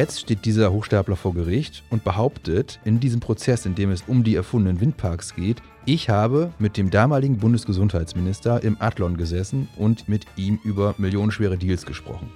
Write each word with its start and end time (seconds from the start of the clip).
jetzt 0.00 0.20
steht 0.20 0.46
dieser 0.46 0.72
Hochstapler 0.72 1.14
vor 1.14 1.34
Gericht 1.34 1.82
und 1.90 2.04
behauptet, 2.04 2.80
in 2.86 3.00
diesem 3.00 3.20
Prozess, 3.20 3.66
in 3.66 3.74
dem 3.74 3.90
es 3.90 4.04
um 4.06 4.24
die 4.24 4.34
erfundenen 4.34 4.80
Windparks 4.80 5.34
geht, 5.34 5.60
ich 5.84 6.08
habe 6.08 6.54
mit 6.58 6.78
dem 6.78 6.88
damaligen 6.88 7.36
Bundesgesundheitsminister 7.36 8.64
im 8.64 8.80
Adlon 8.80 9.18
gesessen 9.18 9.68
und 9.76 10.08
mit 10.08 10.24
ihm 10.36 10.58
über 10.64 10.94
millionenschwere 10.96 11.58
Deals 11.58 11.84
gesprochen. 11.84 12.30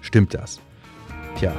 Stimmt 0.00 0.32
das? 0.32 0.60
Tja. 1.36 1.52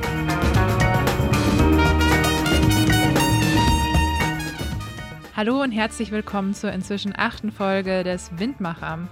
Hallo 5.36 5.62
und 5.62 5.73
herzlich 5.73 6.12
willkommen 6.12 6.54
zur 6.54 6.71
inzwischen 6.71 7.14
achten 7.18 7.52
Folge 7.52 8.05
des 8.05 8.32
Windmacher. 8.38 9.10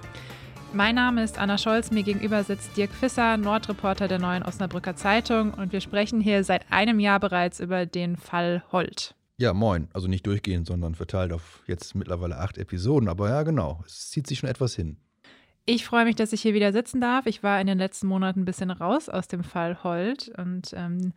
Mein 0.74 0.96
Name 0.96 1.24
ist 1.24 1.40
Anna 1.40 1.58
Scholz, 1.58 1.92
mir 1.92 2.04
gegenüber 2.04 2.44
sitzt 2.44 2.76
Dirk 2.78 2.92
Fisser, 2.92 3.38
Nordreporter 3.38 4.08
der 4.08 4.20
Neuen 4.20 4.44
Osnabrücker 4.44 4.96
Zeitung 4.96 5.54
und 5.54 5.72
wir 5.72 5.82
sprechen 5.82 6.22
hier 6.22 6.44
seit 6.44 6.72
einem 6.72 7.00
Jahr 7.00 7.20
bereits 7.20 7.60
über 7.60 7.86
den 7.86 8.18
Fall 8.18 8.64
Holt. 8.72 9.16
Ja, 9.38 9.54
moin. 9.54 9.88
Also 9.94 10.08
nicht 10.08 10.26
durchgehend, 10.28 10.68
sondern 10.68 10.96
verteilt 10.96 11.32
auf 11.32 11.64
jetzt 11.68 11.96
mittlerweile 11.96 12.38
acht 12.38 12.58
Episoden. 12.58 13.08
Aber 13.08 13.30
ja, 13.30 13.44
genau, 13.44 13.84
es 13.86 14.10
zieht 14.10 14.28
sich 14.28 14.40
schon 14.40 14.50
etwas 14.50 14.76
hin. 14.76 14.98
Ich 15.66 15.86
freue 15.86 16.06
mich, 16.06 16.16
dass 16.16 16.34
ich 16.34 16.42
hier 16.42 16.54
wieder 16.54 16.72
sitzen 16.72 17.02
darf. 17.02 17.26
Ich 17.26 17.44
war 17.44 17.60
in 17.60 17.68
den 17.68 17.78
letzten 17.78 18.08
Monaten 18.08 18.42
ein 18.42 18.46
bisschen 18.46 18.72
raus 18.72 19.10
aus 19.10 19.28
dem 19.28 19.44
Fall 19.44 19.84
Holt 19.84 20.32
und 20.38 20.74
ähm, 20.74 21.14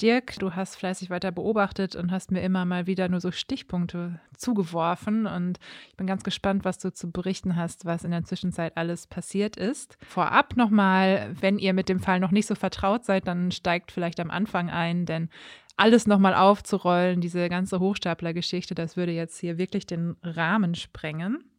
Dirk, 0.00 0.38
du 0.38 0.54
hast 0.54 0.76
fleißig 0.76 1.10
weiter 1.10 1.30
beobachtet 1.30 1.94
und 1.94 2.10
hast 2.10 2.30
mir 2.30 2.40
immer 2.40 2.64
mal 2.64 2.86
wieder 2.86 3.08
nur 3.08 3.20
so 3.20 3.30
Stichpunkte 3.30 4.18
zugeworfen. 4.36 5.26
Und 5.26 5.58
ich 5.88 5.96
bin 5.96 6.06
ganz 6.06 6.24
gespannt, 6.24 6.64
was 6.64 6.78
du 6.78 6.92
zu 6.92 7.10
berichten 7.10 7.56
hast, 7.56 7.84
was 7.84 8.04
in 8.04 8.10
der 8.10 8.24
Zwischenzeit 8.24 8.76
alles 8.76 9.06
passiert 9.06 9.56
ist. 9.56 9.98
Vorab 10.00 10.56
nochmal, 10.56 11.34
wenn 11.40 11.58
ihr 11.58 11.74
mit 11.74 11.88
dem 11.88 12.00
Fall 12.00 12.20
noch 12.20 12.30
nicht 12.30 12.46
so 12.46 12.54
vertraut 12.54 13.04
seid, 13.04 13.26
dann 13.26 13.52
steigt 13.52 13.92
vielleicht 13.92 14.20
am 14.20 14.30
Anfang 14.30 14.70
ein, 14.70 15.04
denn 15.04 15.28
alles 15.76 16.06
nochmal 16.06 16.34
aufzurollen, 16.34 17.20
diese 17.20 17.48
ganze 17.48 17.80
Hochstapler-Geschichte, 17.80 18.74
das 18.74 18.96
würde 18.96 19.12
jetzt 19.12 19.38
hier 19.38 19.56
wirklich 19.56 19.86
den 19.86 20.16
Rahmen 20.22 20.74
sprengen. 20.74 21.49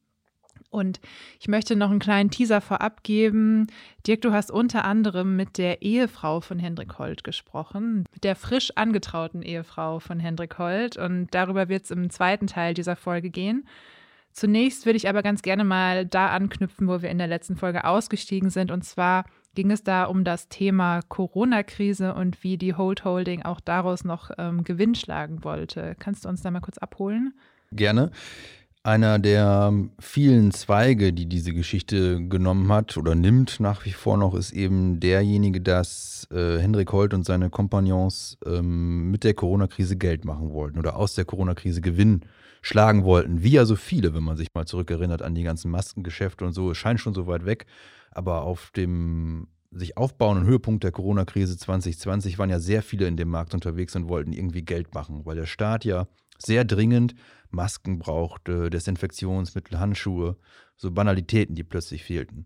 Und 0.71 1.01
ich 1.39 1.47
möchte 1.49 1.75
noch 1.75 1.91
einen 1.91 1.99
kleinen 1.99 2.31
Teaser 2.31 2.61
vorab 2.61 3.03
geben. 3.03 3.67
Dirk, 4.07 4.21
du 4.21 4.31
hast 4.31 4.49
unter 4.49 4.85
anderem 4.85 5.35
mit 5.35 5.57
der 5.57 5.81
Ehefrau 5.81 6.39
von 6.39 6.59
Hendrik 6.59 6.97
Holt 6.97 7.23
gesprochen, 7.23 8.05
mit 8.13 8.23
der 8.23 8.35
frisch 8.35 8.71
angetrauten 8.75 9.43
Ehefrau 9.43 9.99
von 9.99 10.19
Hendrik 10.19 10.57
Holt. 10.57 10.95
Und 10.97 11.27
darüber 11.31 11.67
wird 11.67 11.83
es 11.83 11.91
im 11.91 12.09
zweiten 12.09 12.47
Teil 12.47 12.73
dieser 12.73 12.95
Folge 12.95 13.29
gehen. 13.29 13.67
Zunächst 14.31 14.85
würde 14.85 14.95
ich 14.95 15.09
aber 15.09 15.23
ganz 15.23 15.41
gerne 15.41 15.65
mal 15.65 16.05
da 16.05 16.29
anknüpfen, 16.29 16.87
wo 16.87 17.01
wir 17.01 17.09
in 17.09 17.17
der 17.17 17.27
letzten 17.27 17.57
Folge 17.57 17.83
ausgestiegen 17.83 18.49
sind. 18.49 18.71
Und 18.71 18.83
zwar 18.83 19.25
ging 19.55 19.71
es 19.71 19.83
da 19.83 20.05
um 20.05 20.23
das 20.23 20.47
Thema 20.47 21.01
Corona-Krise 21.09 22.13
und 22.13 22.43
wie 22.43 22.57
die 22.57 22.75
Holt 22.75 23.03
Holding 23.03 23.43
auch 23.43 23.59
daraus 23.59 24.05
noch 24.05 24.31
ähm, 24.37 24.63
Gewinn 24.63 24.95
schlagen 24.95 25.43
wollte. 25.43 25.95
Kannst 25.99 26.23
du 26.23 26.29
uns 26.29 26.41
da 26.41 26.49
mal 26.49 26.61
kurz 26.61 26.77
abholen? 26.77 27.33
Gerne. 27.73 28.11
Einer 28.83 29.19
der 29.19 29.71
vielen 29.99 30.49
Zweige, 30.49 31.13
die 31.13 31.27
diese 31.27 31.53
Geschichte 31.53 32.27
genommen 32.27 32.71
hat 32.71 32.97
oder 32.97 33.13
nimmt 33.13 33.59
nach 33.59 33.85
wie 33.85 33.91
vor 33.91 34.17
noch, 34.17 34.33
ist 34.33 34.53
eben 34.53 34.99
derjenige, 34.99 35.61
dass 35.61 36.27
äh, 36.31 36.57
Hendrik 36.57 36.91
Holt 36.91 37.13
und 37.13 37.23
seine 37.23 37.51
Kompagnons 37.51 38.39
ähm, 38.43 39.11
mit 39.11 39.23
der 39.23 39.35
Corona-Krise 39.35 39.97
Geld 39.97 40.25
machen 40.25 40.51
wollten 40.51 40.79
oder 40.79 40.95
aus 40.95 41.13
der 41.13 41.25
Corona-Krise 41.25 41.81
Gewinn 41.81 42.21
schlagen 42.63 43.03
wollten. 43.03 43.43
Wie 43.43 43.51
ja 43.51 43.65
so 43.65 43.75
viele, 43.75 44.15
wenn 44.15 44.23
man 44.23 44.35
sich 44.35 44.47
mal 44.55 44.65
zurückerinnert 44.65 45.21
an 45.21 45.35
die 45.35 45.43
ganzen 45.43 45.69
Maskengeschäfte 45.69 46.43
und 46.43 46.53
so. 46.53 46.71
Es 46.71 46.77
scheint 46.79 46.99
schon 46.99 47.13
so 47.13 47.27
weit 47.27 47.45
weg, 47.45 47.67
aber 48.09 48.41
auf 48.41 48.71
dem 48.75 49.47
sich 49.69 49.95
aufbauenden 49.95 50.47
Höhepunkt 50.47 50.83
der 50.83 50.91
Corona-Krise 50.91 51.55
2020 51.55 52.39
waren 52.39 52.49
ja 52.49 52.59
sehr 52.59 52.81
viele 52.81 53.05
in 53.05 53.15
dem 53.15 53.29
Markt 53.29 53.53
unterwegs 53.53 53.95
und 53.95 54.09
wollten 54.09 54.33
irgendwie 54.33 54.63
Geld 54.63 54.95
machen, 54.95 55.23
weil 55.23 55.35
der 55.35 55.45
Staat 55.45 55.85
ja 55.85 56.07
sehr 56.39 56.65
dringend 56.65 57.13
Masken 57.51 57.99
brauchte, 57.99 58.69
Desinfektionsmittel, 58.69 59.79
Handschuhe, 59.79 60.37
so 60.75 60.91
Banalitäten, 60.91 61.55
die 61.55 61.63
plötzlich 61.63 62.03
fehlten. 62.03 62.45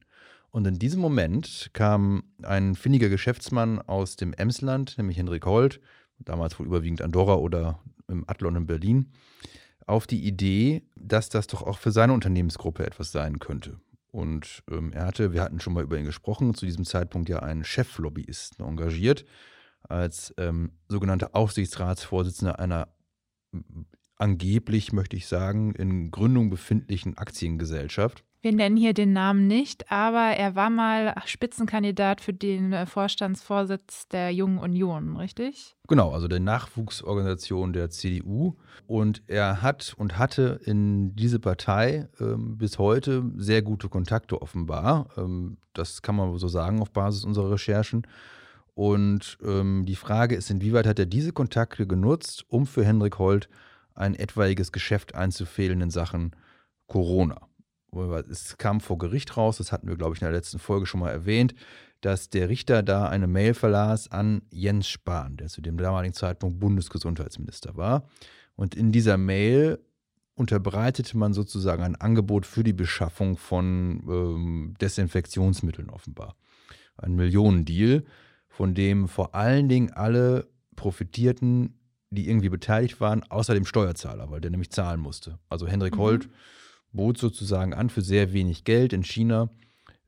Und 0.52 0.66
in 0.68 0.80
diesem 0.80 1.02
Moment 1.02 1.70
kam 1.74 2.24
ein 2.44 2.76
findiger 2.76 3.10
Geschäftsmann 3.10 3.82
aus 3.82 4.16
dem 4.16 4.34
Emsland, 4.34 4.98
nämlich 4.98 5.18
Henrik 5.18 5.46
Holt, 5.46 5.82
damals 6.20 6.58
wohl 6.60 6.66
überwiegend 6.66 7.02
Andorra 7.02 7.36
oder 7.36 7.80
im 8.08 8.24
Adlon 8.28 8.56
in 8.56 8.66
Berlin, 8.66 9.12
auf 9.86 10.08
die 10.08 10.26
Idee, 10.26 10.84
dass 10.96 11.30
das 11.30 11.48
doch 11.48 11.62
auch 11.62 11.78
für 11.78 11.92
seine 11.92 12.14
Unternehmensgruppe 12.14 12.86
etwas 12.86 13.12
sein 13.12 13.40
könnte. 13.40 13.80
Und 14.12 14.64
ähm, 14.72 14.94
er 14.94 15.06
hatte, 15.06 15.34
wir 15.34 15.42
hatten 15.42 15.60
schon 15.60 15.74
mal 15.74 15.84
über 15.84 15.98
ihn 15.98 16.06
gesprochen, 16.06 16.54
zu 16.54 16.66
diesem 16.66 16.86
Zeitpunkt 16.86 17.28
ja 17.28 17.40
einen 17.40 17.66
Cheflobbyisten 17.66 18.66
engagiert, 18.66 19.26
als 19.84 20.34
ähm, 20.38 20.72
sogenannter 20.88 21.32
Aufsichtsratsvorsitzender 21.34 22.60
einer 22.60 22.88
angeblich, 24.18 24.94
möchte 24.94 25.16
ich 25.16 25.28
sagen, 25.28 25.74
in 25.76 26.12
Gründung 26.12 26.50
befindlichen 26.50 27.18
Aktiengesellschaft. 27.18 28.24
Wir 28.46 28.54
nennen 28.54 28.78
hier 28.78 28.94
den 28.94 29.12
Namen 29.12 29.48
nicht, 29.48 29.92
aber 29.92 30.38
er 30.38 30.54
war 30.54 30.70
mal 30.70 31.16
Spitzenkandidat 31.26 32.22
für 32.22 32.32
den 32.32 32.74
äh, 32.74 32.86
Vorstandsvorsitz 32.86 34.08
der 34.10 34.30
Jungen 34.30 34.60
Union, 34.60 35.18
richtig? 35.18 35.76
Genau, 35.88 36.12
also 36.12 36.28
der 36.28 36.40
Nachwuchsorganisation 36.42 37.74
der 37.74 37.90
CDU. 37.90 38.54
Und 38.86 39.24
er 39.26 39.64
hat 39.64 39.96
und 39.98 40.20
hatte 40.20 40.60
in 40.64 41.16
diese 41.16 41.40
Partei 41.40 42.08
ähm, 42.20 42.60
bis 42.60 42.78
heute 42.78 43.24
sehr 43.36 43.64
gute 43.64 43.90
Kontakte 43.90 44.40
offenbar. 44.40 45.08
Ähm, 45.18 45.58
das 45.74 46.04
kann 46.04 46.16
man 46.16 46.38
so 46.38 46.48
sagen 46.48 46.84
auf 46.84 46.92
Basis 46.92 47.26
unserer 47.26 47.50
Recherchen. 47.50 48.06
Und 48.76 49.40
ähm, 49.44 49.86
die 49.88 49.96
Frage 49.96 50.36
ist, 50.36 50.52
inwieweit 50.52 50.86
hat 50.86 51.00
er 51.00 51.08
diese 51.08 51.32
Kontakte 51.32 51.88
genutzt, 51.88 52.46
um 52.50 52.68
für 52.68 52.86
Hendrik 52.86 53.18
Holt 53.18 53.50
ein 53.96 54.14
etwaiges 54.16 54.72
Geschäft 54.72 55.16
einzufehlen 55.16 55.82
in 55.82 55.90
Sachen 55.90 56.32
Corona. 56.88 57.48
Es 58.30 58.58
kam 58.58 58.82
vor 58.82 58.98
Gericht 58.98 59.38
raus, 59.38 59.58
das 59.58 59.72
hatten 59.72 59.88
wir, 59.88 59.96
glaube 59.96 60.16
ich, 60.16 60.22
in 60.22 60.26
der 60.26 60.36
letzten 60.36 60.60
Folge 60.60 60.86
schon 60.86 61.00
mal 61.00 61.12
erwähnt, 61.12 61.56
dass 62.02 62.30
der 62.30 62.50
Richter 62.50 62.84
da 62.84 63.08
eine 63.08 63.26
Mail 63.26 63.54
verlas 63.54 64.12
an 64.12 64.42
Jens 64.52 64.88
Spahn, 64.88 65.38
der 65.38 65.48
zu 65.48 65.62
dem 65.62 65.78
damaligen 65.78 66.14
Zeitpunkt 66.14 66.60
Bundesgesundheitsminister 66.60 67.78
war. 67.78 68.08
Und 68.56 68.76
in 68.76 68.92
dieser 68.92 69.18
Mail 69.18 69.80
unterbreitete 70.36 71.18
man 71.18 71.34
sozusagen 71.34 71.84
ein 71.84 71.96
Angebot 71.96 72.46
für 72.46 72.64
die 72.64 72.74
Beschaffung 72.74 73.38
von 73.38 74.04
ähm, 74.08 74.74
Desinfektionsmitteln 74.82 75.90
offenbar. 75.90 76.36
Ein 76.98 77.16
Millionendeal, 77.16 78.04
von 78.50 78.76
dem 78.76 79.08
vor 79.08 79.34
allen 79.34 79.70
Dingen 79.70 79.92
alle 79.92 80.48
profitierten, 80.76 81.80
die 82.10 82.30
irgendwie 82.30 82.50
beteiligt 82.50 83.00
waren, 83.02 83.24
außer 83.24 83.54
dem 83.54 83.66
Steuerzahler, 83.66 84.30
weil 84.32 84.42
der 84.42 84.52
nämlich 84.52 84.72
zahlen 84.72 85.00
musste. 85.00 85.40
Also 85.50 85.68
Hendrik 85.68 85.96
mhm. 85.96 86.00
Holt 86.00 86.30
bot 86.94 87.18
sozusagen 87.18 87.74
an, 87.74 87.90
für 87.90 88.02
sehr 88.02 88.34
wenig 88.34 88.64
Geld 88.64 88.94
in 88.94 89.04
China 89.04 89.50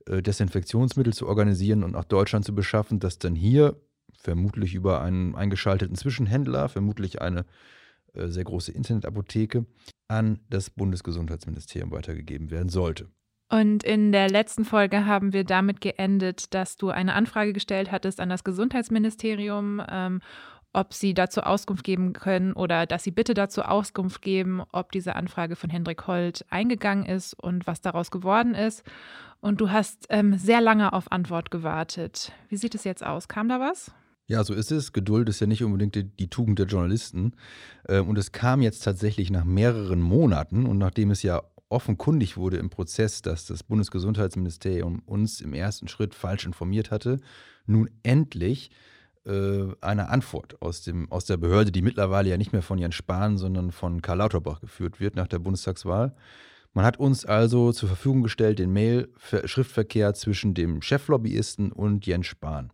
äh, 0.06 0.22
Desinfektionsmittel 0.22 1.12
zu 1.12 1.26
organisieren 1.26 1.84
und 1.84 1.92
nach 1.92 2.04
Deutschland 2.04 2.44
zu 2.44 2.54
beschaffen, 2.54 2.98
das 2.98 3.18
dann 3.18 3.34
hier 3.34 3.76
vermutlich 4.18 4.74
über 4.74 5.00
einen 5.02 5.34
eingeschalteten 5.34 5.96
Zwischenhändler, 5.96 6.68
vermutlich 6.68 7.20
eine 7.20 7.44
äh, 8.14 8.28
sehr 8.28 8.44
große 8.44 8.72
Internetapotheke, 8.72 9.66
an 10.08 10.40
das 10.48 10.70
Bundesgesundheitsministerium 10.70 11.90
weitergegeben 11.90 12.50
werden 12.50 12.68
sollte. 12.68 13.08
Und 13.50 13.82
in 13.82 14.12
der 14.12 14.28
letzten 14.28 14.66
Folge 14.66 15.06
haben 15.06 15.32
wir 15.32 15.44
damit 15.44 15.80
geendet, 15.80 16.52
dass 16.52 16.76
du 16.76 16.90
eine 16.90 17.14
Anfrage 17.14 17.54
gestellt 17.54 17.90
hattest 17.90 18.20
an 18.20 18.28
das 18.28 18.44
Gesundheitsministerium 18.44 19.82
ähm, 19.90 20.20
ob 20.72 20.94
Sie 20.94 21.14
dazu 21.14 21.40
Auskunft 21.40 21.84
geben 21.84 22.12
können 22.12 22.52
oder 22.52 22.86
dass 22.86 23.04
Sie 23.04 23.10
bitte 23.10 23.34
dazu 23.34 23.62
Auskunft 23.62 24.22
geben, 24.22 24.62
ob 24.72 24.92
diese 24.92 25.16
Anfrage 25.16 25.56
von 25.56 25.70
Hendrik 25.70 26.06
Holt 26.06 26.44
eingegangen 26.50 27.06
ist 27.06 27.34
und 27.34 27.66
was 27.66 27.80
daraus 27.80 28.10
geworden 28.10 28.54
ist. 28.54 28.84
Und 29.40 29.60
du 29.60 29.70
hast 29.70 30.06
ähm, 30.10 30.36
sehr 30.36 30.60
lange 30.60 30.92
auf 30.92 31.12
Antwort 31.12 31.50
gewartet. 31.50 32.32
Wie 32.48 32.56
sieht 32.56 32.74
es 32.74 32.84
jetzt 32.84 33.04
aus? 33.04 33.28
Kam 33.28 33.48
da 33.48 33.60
was? 33.60 33.92
Ja, 34.26 34.44
so 34.44 34.52
ist 34.52 34.70
es. 34.70 34.92
Geduld 34.92 35.28
ist 35.28 35.40
ja 35.40 35.46
nicht 35.46 35.64
unbedingt 35.64 35.94
die, 35.94 36.04
die 36.04 36.28
Tugend 36.28 36.58
der 36.58 36.66
Journalisten. 36.66 37.32
Ähm, 37.88 38.08
und 38.08 38.18
es 38.18 38.32
kam 38.32 38.60
jetzt 38.60 38.84
tatsächlich 38.84 39.30
nach 39.30 39.44
mehreren 39.44 40.02
Monaten 40.02 40.66
und 40.66 40.78
nachdem 40.78 41.10
es 41.10 41.22
ja 41.22 41.42
offenkundig 41.70 42.36
wurde 42.36 42.56
im 42.56 42.70
Prozess, 42.70 43.22
dass 43.22 43.46
das 43.46 43.62
Bundesgesundheitsministerium 43.62 45.02
uns 45.06 45.40
im 45.40 45.54
ersten 45.54 45.88
Schritt 45.88 46.14
falsch 46.14 46.46
informiert 46.46 46.90
hatte, 46.90 47.20
nun 47.66 47.90
endlich 48.02 48.70
äh, 49.28 49.74
eine 49.80 50.08
Antwort 50.08 50.60
aus, 50.60 50.82
dem, 50.82 51.10
aus 51.12 51.26
der 51.26 51.36
Behörde, 51.36 51.70
die 51.70 51.82
mittlerweile 51.82 52.30
ja 52.30 52.36
nicht 52.36 52.52
mehr 52.52 52.62
von 52.62 52.78
Jens 52.78 52.94
Spahn, 52.94 53.36
sondern 53.36 53.70
von 53.70 54.02
Karl 54.02 54.18
Lauterbach 54.18 54.60
geführt 54.60 55.00
wird 55.00 55.16
nach 55.16 55.28
der 55.28 55.38
Bundestagswahl. 55.38 56.14
Man 56.74 56.84
hat 56.84 56.98
uns 56.98 57.24
also 57.24 57.72
zur 57.72 57.88
Verfügung 57.88 58.22
gestellt 58.22 58.58
den 58.58 58.72
Mail-Schriftverkehr 58.72 60.14
zwischen 60.14 60.54
dem 60.54 60.82
Cheflobbyisten 60.82 61.72
und 61.72 62.06
Jens 62.06 62.26
Spahn. 62.26 62.72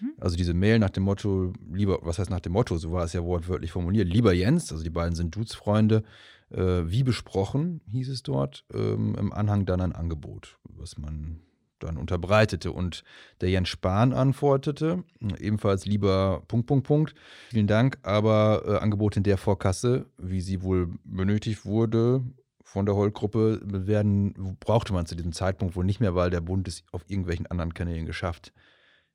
Mhm. 0.00 0.12
Also 0.18 0.36
diese 0.36 0.54
Mail 0.54 0.78
nach 0.78 0.90
dem 0.90 1.04
Motto, 1.04 1.52
lieber, 1.72 1.98
was 2.02 2.18
heißt 2.18 2.30
nach 2.30 2.40
dem 2.40 2.52
Motto, 2.52 2.76
so 2.76 2.92
war 2.92 3.04
es 3.04 3.12
ja 3.12 3.22
wortwörtlich 3.22 3.72
formuliert, 3.72 4.08
lieber 4.08 4.32
Jens, 4.32 4.72
also 4.72 4.84
die 4.84 4.90
beiden 4.90 5.14
sind 5.14 5.34
Dudesfreunde, 5.34 6.04
äh, 6.50 6.82
wie 6.86 7.02
besprochen, 7.02 7.80
hieß 7.86 8.08
es 8.08 8.22
dort, 8.22 8.64
ähm, 8.72 9.14
im 9.18 9.32
Anhang 9.32 9.66
dann 9.66 9.80
ein 9.80 9.92
Angebot, 9.92 10.58
was 10.64 10.98
man 10.98 11.40
dann 11.78 11.96
unterbreitete. 11.96 12.72
Und 12.72 13.04
der 13.40 13.50
Jens 13.50 13.68
Spahn 13.68 14.12
antwortete, 14.12 15.04
ebenfalls 15.38 15.86
lieber 15.86 16.42
Punkt, 16.48 16.66
Punkt, 16.66 16.86
Punkt. 16.86 17.14
Vielen 17.50 17.66
Dank, 17.66 17.98
aber 18.02 18.62
äh, 18.66 18.76
Angebote 18.78 19.20
in 19.20 19.24
der 19.24 19.38
Vorkasse, 19.38 20.06
wie 20.18 20.40
sie 20.40 20.62
wohl 20.62 20.90
benötigt 21.04 21.64
wurde, 21.64 22.22
von 22.62 22.84
der 22.84 22.94
Holt-Gruppe 22.94 23.60
werden, 23.64 24.56
brauchte 24.60 24.92
man 24.92 25.06
zu 25.06 25.14
diesem 25.14 25.32
Zeitpunkt 25.32 25.74
wohl 25.74 25.84
nicht 25.84 26.00
mehr, 26.00 26.14
weil 26.14 26.30
der 26.30 26.42
Bund 26.42 26.68
es 26.68 26.84
auf 26.92 27.02
irgendwelchen 27.08 27.46
anderen 27.46 27.72
Kanälen 27.72 28.04
geschafft 28.04 28.52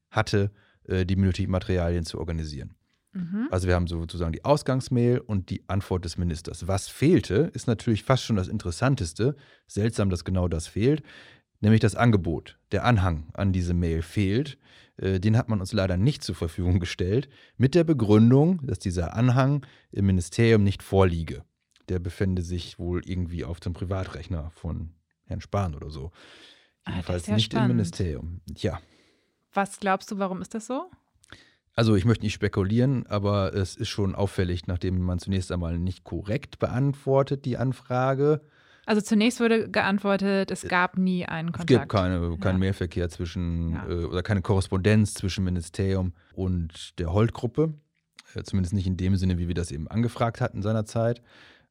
hatte, 0.09 0.51
äh, 0.85 1.05
die 1.05 1.15
benötigten 1.15 1.51
Materialien 1.51 2.03
zu 2.03 2.17
organisieren. 2.17 2.75
Mhm. 3.13 3.47
Also 3.51 3.67
wir 3.67 3.75
haben 3.75 3.87
sozusagen 3.87 4.31
die 4.31 4.43
Ausgangsmail 4.43 5.19
und 5.19 5.49
die 5.51 5.63
Antwort 5.67 6.03
des 6.03 6.17
Ministers. 6.17 6.67
Was 6.67 6.87
fehlte, 6.87 7.51
ist 7.53 7.67
natürlich 7.67 8.03
fast 8.03 8.23
schon 8.23 8.35
das 8.35 8.47
Interessanteste. 8.47 9.35
Seltsam, 9.67 10.09
dass 10.09 10.25
genau 10.25 10.47
das 10.47 10.67
fehlt 10.67 11.03
nämlich 11.63 11.81
das 11.81 11.95
Angebot. 11.95 12.57
Der 12.71 12.83
Anhang 12.85 13.29
an 13.33 13.53
diese 13.53 13.73
Mail 13.73 14.01
fehlt. 14.01 14.57
Äh, 14.97 15.19
den 15.19 15.37
hat 15.37 15.49
man 15.49 15.59
uns 15.59 15.73
leider 15.73 15.97
nicht 15.97 16.23
zur 16.23 16.35
Verfügung 16.35 16.79
gestellt, 16.79 17.29
mit 17.57 17.73
der 17.73 17.83
Begründung, 17.83 18.59
dass 18.67 18.79
dieser 18.79 19.15
Anhang 19.15 19.65
im 19.91 20.05
Ministerium 20.05 20.63
nicht 20.63 20.83
vorliege. 20.83 21.43
Der 21.89 21.99
befände 21.99 22.43
sich 22.43 22.77
wohl 22.79 23.01
irgendwie 23.05 23.43
auf 23.43 23.59
dem 23.59 23.73
Privatrechner 23.73 24.51
von 24.51 24.93
Herrn 25.25 25.41
Spahn 25.41 25.73
oder 25.73 25.89
so. 25.89 26.11
Ah, 26.83 26.91
Jedenfalls 26.91 27.27
ja 27.27 27.35
nicht 27.35 27.51
spannend. 27.51 27.71
im 27.71 27.77
Ministerium. 27.77 28.41
Tja. 28.55 28.79
Was 29.53 29.79
glaubst 29.79 30.11
du, 30.11 30.19
warum 30.19 30.41
ist 30.41 30.53
das 30.53 30.67
so? 30.67 30.89
Also 31.75 31.95
ich 31.95 32.05
möchte 32.05 32.23
nicht 32.23 32.33
spekulieren, 32.33 33.07
aber 33.07 33.53
es 33.53 33.75
ist 33.75 33.89
schon 33.89 34.13
auffällig, 34.15 34.67
nachdem 34.67 35.01
man 35.01 35.17
zunächst 35.17 35.51
einmal 35.51 35.79
nicht 35.79 36.03
korrekt 36.03 36.59
beantwortet 36.59 37.45
die 37.45 37.57
Anfrage, 37.57 38.41
also 38.85 39.01
zunächst 39.01 39.39
wurde 39.39 39.69
geantwortet, 39.69 40.51
es 40.51 40.67
gab 40.67 40.97
nie 40.97 41.25
einen 41.25 41.51
Kontakt. 41.51 41.71
Es 41.71 41.79
gibt 41.79 41.89
keine, 41.89 42.37
keinen 42.37 42.55
ja. 42.55 42.59
Mehrverkehr 42.59 43.09
zwischen 43.09 43.73
ja. 43.73 43.87
äh, 43.87 44.05
oder 44.05 44.23
keine 44.23 44.41
Korrespondenz 44.41 45.13
zwischen 45.13 45.43
Ministerium 45.43 46.13
und 46.33 46.99
der 46.99 47.13
Holt-Gruppe. 47.13 47.73
Äh, 48.35 48.43
zumindest 48.43 48.73
nicht 48.73 48.87
in 48.87 48.97
dem 48.97 49.15
Sinne, 49.15 49.37
wie 49.37 49.47
wir 49.47 49.55
das 49.55 49.71
eben 49.71 49.87
angefragt 49.87 50.41
hatten 50.41 50.61
seinerzeit. 50.61 51.21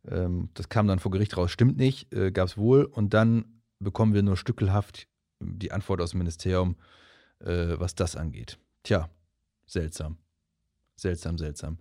Ähm, 0.08 0.48
das 0.54 0.68
kam 0.68 0.86
dann 0.86 0.98
vor 0.98 1.10
Gericht 1.10 1.36
raus, 1.36 1.50
stimmt 1.50 1.76
nicht, 1.76 2.12
äh, 2.14 2.30
gab 2.30 2.48
es 2.48 2.56
wohl. 2.56 2.84
Und 2.84 3.14
dann 3.14 3.44
bekommen 3.78 4.14
wir 4.14 4.22
nur 4.22 4.36
stückelhaft 4.36 5.06
die 5.40 5.72
Antwort 5.72 6.00
aus 6.00 6.10
dem 6.10 6.18
Ministerium, 6.18 6.76
äh, 7.40 7.74
was 7.78 7.94
das 7.94 8.16
angeht. 8.16 8.58
Tja, 8.82 9.08
seltsam. 9.66 10.16
Seltsam, 10.96 11.38
seltsam. 11.38 11.78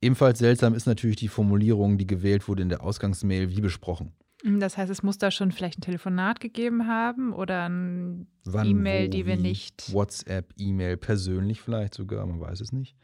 Ebenfalls 0.00 0.38
seltsam 0.38 0.74
ist 0.74 0.86
natürlich 0.86 1.16
die 1.16 1.28
Formulierung, 1.28 1.98
die 1.98 2.06
gewählt 2.06 2.48
wurde 2.48 2.62
in 2.62 2.68
der 2.68 2.82
Ausgangsmail, 2.82 3.50
wie 3.50 3.60
besprochen. 3.60 4.12
Hm, 4.42 4.60
das 4.60 4.76
heißt, 4.76 4.90
es 4.90 5.02
muss 5.02 5.18
da 5.18 5.30
schon 5.30 5.52
vielleicht 5.52 5.78
ein 5.78 5.82
Telefonat 5.82 6.40
gegeben 6.40 6.86
haben 6.86 7.32
oder 7.32 7.68
ein 7.68 8.26
E-Mail, 8.46 9.08
die 9.08 9.26
wir 9.26 9.36
nicht. 9.36 9.92
WhatsApp, 9.92 10.52
E-Mail, 10.56 10.96
persönlich 10.96 11.60
vielleicht 11.60 11.94
sogar, 11.94 12.26
man 12.26 12.40
weiß 12.40 12.60
es 12.60 12.72
nicht. 12.72 12.96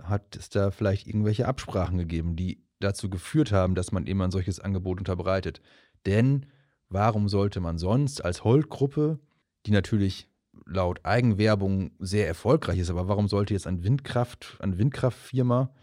Hat 0.00 0.36
es 0.36 0.48
da 0.48 0.70
vielleicht 0.70 1.06
irgendwelche 1.06 1.46
Absprachen 1.46 1.98
gegeben, 1.98 2.36
die 2.36 2.62
dazu 2.78 3.10
geführt 3.10 3.52
haben, 3.52 3.74
dass 3.74 3.92
man 3.92 4.06
eben 4.06 4.22
ein 4.22 4.30
solches 4.30 4.60
Angebot 4.60 4.98
unterbreitet? 4.98 5.60
Denn 6.06 6.46
warum 6.88 7.28
sollte 7.28 7.60
man 7.60 7.78
sonst 7.78 8.24
als 8.24 8.44
Holt-Gruppe, 8.44 9.18
die 9.66 9.72
natürlich 9.72 10.28
laut 10.66 11.04
Eigenwerbung 11.04 11.90
sehr 11.98 12.26
erfolgreich 12.26 12.78
ist, 12.78 12.90
aber 12.90 13.08
warum 13.08 13.28
sollte 13.28 13.54
jetzt 13.54 13.66
ein 13.66 13.82
Windkraft, 13.82 14.56
eine 14.60 14.78
Windkraftfirma 14.78 15.74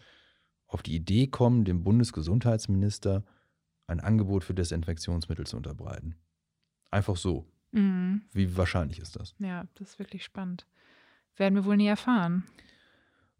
auf 0.67 0.81
die 0.81 0.95
Idee 0.95 1.27
kommen, 1.27 1.65
dem 1.65 1.83
Bundesgesundheitsminister 1.83 3.23
ein 3.87 3.99
Angebot 3.99 4.43
für 4.43 4.53
Desinfektionsmittel 4.53 5.47
zu 5.47 5.57
unterbreiten. 5.57 6.15
Einfach 6.91 7.17
so. 7.17 7.45
Mhm. 7.71 8.21
Wie 8.31 8.55
wahrscheinlich 8.55 8.99
ist 8.99 9.15
das? 9.15 9.33
Ja, 9.39 9.65
das 9.75 9.91
ist 9.91 9.99
wirklich 9.99 10.23
spannend. 10.23 10.67
Werden 11.35 11.55
wir 11.55 11.65
wohl 11.65 11.77
nie 11.77 11.87
erfahren. 11.87 12.43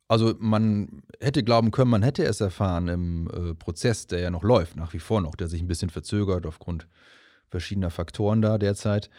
Also 0.08 0.36
man 0.40 1.04
hätte 1.20 1.44
glauben 1.44 1.72
können, 1.72 1.92
man 1.92 2.04
hätte 2.04 2.24
es 2.24 2.40
erfahren 2.40 2.88
im 2.88 3.30
äh, 3.30 3.54
Prozess, 3.56 4.08
der 4.08 4.20
ja 4.20 4.32
noch 4.32 4.44
läuft, 4.44 4.78
nach 4.78 4.94
wie 4.94 5.00
vor 5.00 5.22
noch, 5.22 5.36
der 5.36 5.48
sich 5.48 5.62
ein 5.62 5.68
bisschen 5.68 5.90
verzögert 5.90 6.46
aufgrund 6.46 6.88
verschiedener 7.50 7.90
Faktoren 7.90 8.42
da 8.42 8.58
derzeit. 8.58 9.10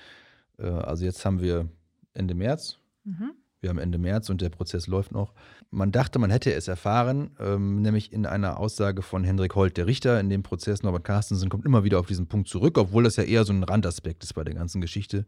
Äh, 0.59 0.67
also 0.67 1.05
jetzt 1.05 1.25
haben 1.25 1.41
wir 1.41 1.69
Ende 2.15 2.35
März. 2.35 2.79
Mhm. 3.05 3.35
Wir 3.61 3.71
haben 3.71 3.79
Ende 3.79 3.99
März 3.99 4.31
und 4.31 4.41
der 4.41 4.51
Prozess 4.51 4.87
läuft 4.87 5.13
noch. 5.13 5.35
Man 5.71 5.91
dachte, 5.91 6.19
man 6.19 6.31
hätte 6.31 6.53
es 6.53 6.69
erfahren, 6.69 7.31
ähm, 7.41 7.83
nämlich 7.83 8.13
in 8.13 8.25
einer 8.25 8.59
Aussage 8.59 9.03
von 9.03 9.25
Hendrik 9.25 9.55
Holt, 9.57 9.77
der 9.77 9.87
Richter 9.87 10.21
in 10.21 10.31
dem 10.31 10.43
Prozess. 10.43 10.83
Norbert 10.83 11.05
Carstensen 11.05 11.49
kommt 11.49 11.67
immer 11.67 11.83
wieder 11.83 11.99
auf 11.99 12.07
diesen 12.07 12.29
Punkt 12.29 12.49
zurück, 12.49 12.79
obwohl 12.79 13.03
das 13.03 13.17
ja 13.17 13.25
eher 13.25 13.45
so 13.45 13.53
ein 13.53 13.65
Randaspekt 13.65 14.23
ist 14.23 14.35
bei 14.35 14.45
der 14.45 14.55
ganzen 14.55 14.81
Geschichte. 14.81 15.27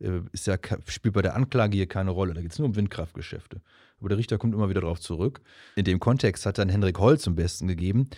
Äh, 0.00 0.20
ist 0.32 0.46
ja, 0.46 0.56
spielt 0.86 1.14
bei 1.14 1.22
der 1.22 1.36
Anklage 1.36 1.76
hier 1.76 1.86
keine 1.86 2.10
Rolle. 2.10 2.32
Da 2.32 2.40
geht 2.40 2.52
es 2.52 2.58
nur 2.58 2.68
um 2.68 2.76
Windkraftgeschäfte. 2.76 3.60
Aber 4.00 4.08
der 4.08 4.18
Richter 4.18 4.38
kommt 4.38 4.54
immer 4.54 4.68
wieder 4.68 4.80
darauf 4.80 5.00
zurück. 5.00 5.40
In 5.76 5.84
dem 5.84 6.00
Kontext 6.00 6.46
hat 6.46 6.58
dann 6.58 6.68
Hendrik 6.68 6.98
Holt 6.98 7.20
zum 7.20 7.34
Besten 7.34 7.68
gegeben, 7.68 8.08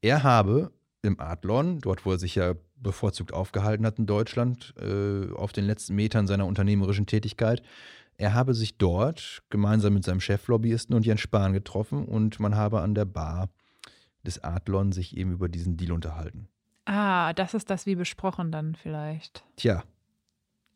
er 0.00 0.24
habe 0.24 0.72
im 1.02 1.20
Adlon, 1.20 1.80
dort 1.80 2.04
wo 2.04 2.12
er 2.12 2.18
sich 2.18 2.34
ja 2.34 2.54
bevorzugt 2.76 3.32
aufgehalten 3.32 3.86
hat 3.86 3.98
in 3.98 4.06
Deutschland, 4.06 4.74
äh, 4.80 5.32
auf 5.32 5.52
den 5.52 5.64
letzten 5.64 5.94
Metern 5.94 6.26
seiner 6.26 6.46
unternehmerischen 6.46 7.06
Tätigkeit, 7.06 7.62
er 8.22 8.34
habe 8.34 8.54
sich 8.54 8.78
dort 8.78 9.42
gemeinsam 9.50 9.94
mit 9.94 10.04
seinem 10.04 10.20
Cheflobbyisten 10.20 10.94
und 10.94 11.04
Jens 11.04 11.20
Spahn 11.20 11.52
getroffen 11.52 12.04
und 12.04 12.38
man 12.38 12.54
habe 12.54 12.80
an 12.80 12.94
der 12.94 13.04
Bar 13.04 13.48
des 14.24 14.44
Adlon 14.44 14.92
sich 14.92 15.16
eben 15.16 15.32
über 15.32 15.48
diesen 15.48 15.76
Deal 15.76 15.90
unterhalten. 15.90 16.46
Ah, 16.84 17.32
das 17.32 17.52
ist 17.54 17.68
das 17.68 17.84
wie 17.84 17.96
besprochen 17.96 18.52
dann 18.52 18.76
vielleicht. 18.76 19.44
Tja. 19.56 19.82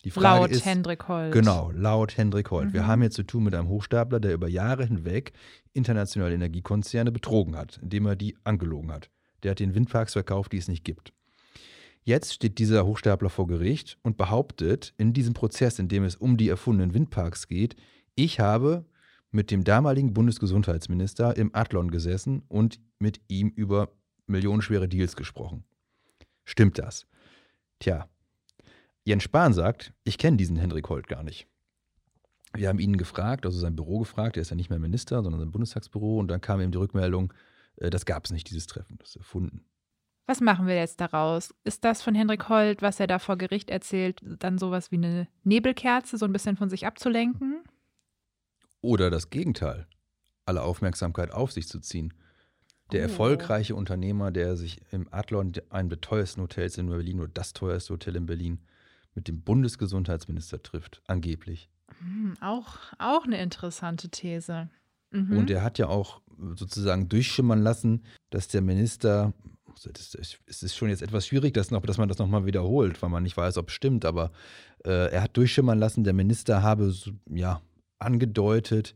Die 0.05 0.11
Frage 0.11 0.41
laut 0.41 0.51
ist, 0.51 0.65
Hendrik 0.65 1.07
Holt. 1.07 1.33
Genau, 1.33 1.71
laut 1.73 2.17
Hendrik 2.17 2.51
Holt. 2.51 2.71
Mhm. 2.71 2.73
Wir 2.73 2.87
haben 2.89 3.01
hier 3.01 3.13
zu 3.13 3.23
tun 3.23 3.45
mit 3.45 3.55
einem 3.55 3.69
Hochstapler, 3.69 4.19
der 4.19 4.35
über 4.35 4.49
Jahre 4.49 4.85
hinweg 4.85 5.33
internationale 5.73 6.35
Energiekonzerne 6.35 7.13
betrogen 7.13 7.57
hat, 7.57 7.79
indem 7.81 8.07
er 8.07 8.17
die 8.17 8.37
angelogen 8.43 8.91
hat. 8.91 9.09
Der 9.45 9.53
hat 9.53 9.61
den 9.61 9.77
Windparks 9.77 10.15
verkauft, 10.15 10.51
die 10.51 10.59
es 10.59 10.67
nicht 10.67 10.85
gibt. 10.85 11.13
Jetzt 12.07 12.35
steht 12.35 12.61
dieser 12.61 12.87
Hochstapler 12.87 13.31
vor 13.31 13.49
Gericht 13.49 13.99
und 14.03 14.17
behauptet, 14.17 14.95
in 14.97 15.13
diesem 15.13 15.35
Prozess, 15.35 15.81
in 15.81 15.89
dem 15.89 16.05
es 16.05 16.15
um 16.15 16.37
die 16.37 16.49
erfundenen 16.49 16.95
Windparks 16.95 17.49
geht, 17.49 17.75
ich 18.15 18.39
habe 18.39 18.87
mit 19.33 19.51
dem 19.51 19.65
damaligen 19.65 20.15
Bundesgesundheitsminister 20.15 21.37
im 21.37 21.53
Adlon 21.53 21.91
gesessen 21.91 22.45
und 22.47 22.79
mit 23.01 23.21
ihm 23.27 23.49
über 23.49 23.91
millionenschwere 24.29 24.89
Deals 24.89 25.17
gesprochen. 25.17 25.65
Stimmt 26.45 26.79
das? 26.79 27.09
Tja, 27.81 28.09
Jens 29.03 29.25
Spahn 29.25 29.53
sagt, 29.53 29.93
ich 30.05 30.17
kenne 30.17 30.37
diesen 30.37 30.57
Hendrik 30.57 30.89
Holt 30.89 31.09
gar 31.09 31.25
nicht. 31.25 31.49
Wir 32.55 32.69
haben 32.69 32.79
ihn 32.79 32.99
gefragt, 32.99 33.47
also 33.47 33.59
sein 33.59 33.75
Büro 33.75 33.99
gefragt, 33.99 34.37
er 34.37 34.43
ist 34.43 34.51
ja 34.51 34.57
nicht 34.57 34.71
mehr 34.71 34.79
Minister, 34.79 35.25
sondern 35.25 35.41
sein 35.41 35.51
Bundestagsbüro, 35.51 36.21
und 36.21 36.29
dann 36.29 36.41
kam 36.41 36.61
ihm 36.61 36.71
die 36.71 36.79
Rückmeldung, 36.79 37.35
äh, 37.79 37.91
das 37.91 38.07
gab 38.07 38.27
es 38.27 38.31
nicht, 38.31 38.49
dieses 38.49 38.69
Treffen, 38.69 38.97
das 39.01 39.09
ist 39.09 39.17
erfunden. 39.17 39.65
Was 40.27 40.41
machen 40.41 40.67
wir 40.67 40.75
jetzt 40.75 41.01
daraus? 41.01 41.55
Ist 41.63 41.85
das 41.85 42.03
von 42.03 42.15
Hendrik 42.15 42.49
Holt, 42.49 42.83
was 42.83 42.99
er 42.99 43.07
da 43.07 43.21
vor 43.21 43.37
Gericht 43.37 43.71
erzählt, 43.71 44.21
dann 44.23 44.59
sowas 44.59 44.91
wie 44.91 44.97
eine 44.97 45.29
Nebelkerze, 45.45 46.19
so 46.19 46.25
ein 46.25 46.33
bisschen 46.33 46.57
von 46.57 46.69
sich 46.69 46.85
abzulenken? 46.85 47.63
Oder 48.81 49.09
das 49.09 49.31
Gegenteil, 49.31 49.87
alle 50.45 50.63
Aufmerksamkeit 50.63 51.31
auf 51.31 51.53
sich 51.53 51.69
zu 51.69 51.79
ziehen. 51.79 52.13
Der 52.93 53.01
oh. 53.01 53.05
erfolgreiche 53.05 53.77
Unternehmer, 53.77 54.33
der 54.33 54.57
sich 54.57 54.81
im 54.91 55.13
Adlon, 55.13 55.53
einem 55.71 55.89
der 55.89 56.01
teuersten 56.01 56.43
Hotels 56.43 56.77
in 56.77 56.89
Berlin 56.89 57.21
oder 57.21 57.31
das 57.33 57.53
teuerste 57.53 57.93
Hotel 57.95 58.17
in 58.17 58.27
Berlin, 58.27 58.61
mit 59.15 59.29
dem 59.29 59.43
Bundesgesundheitsminister 59.43 60.63
trifft, 60.63 61.03
angeblich. 61.07 61.71
Hm, 62.01 62.35
auch, 62.41 62.79
auch 62.99 63.25
eine 63.25 63.41
interessante 63.41 64.09
These. 64.09 64.69
Mhm. 65.11 65.39
Und 65.39 65.51
er 65.51 65.63
hat 65.63 65.79
ja 65.79 65.89
auch 65.89 66.21
sozusagen 66.55 67.09
durchschimmern 67.09 67.63
lassen, 67.63 68.03
dass 68.31 68.49
der 68.49 68.61
Minister 68.61 69.33
es 69.85 70.63
ist 70.63 70.77
schon 70.77 70.89
jetzt 70.89 71.03
etwas 71.03 71.27
schwierig, 71.27 71.55
dass, 71.55 71.71
noch, 71.71 71.83
dass 71.83 71.99
man 71.99 72.09
das 72.09 72.19
nochmal 72.19 72.47
wiederholt, 72.47 73.03
weil 73.03 73.11
man 73.11 73.23
nicht 73.23 73.37
weiß, 73.37 73.59
ob 73.59 73.69
es 73.69 73.75
stimmt, 73.75 74.05
aber 74.05 74.33
äh, 74.85 75.11
er 75.13 75.23
hat 75.23 75.37
durchschimmern 75.37 75.79
lassen, 75.79 76.05
der 76.05 76.15
Minister 76.15 76.63
habe 76.63 76.93
ja 77.29 77.61
angedeutet, 77.99 78.95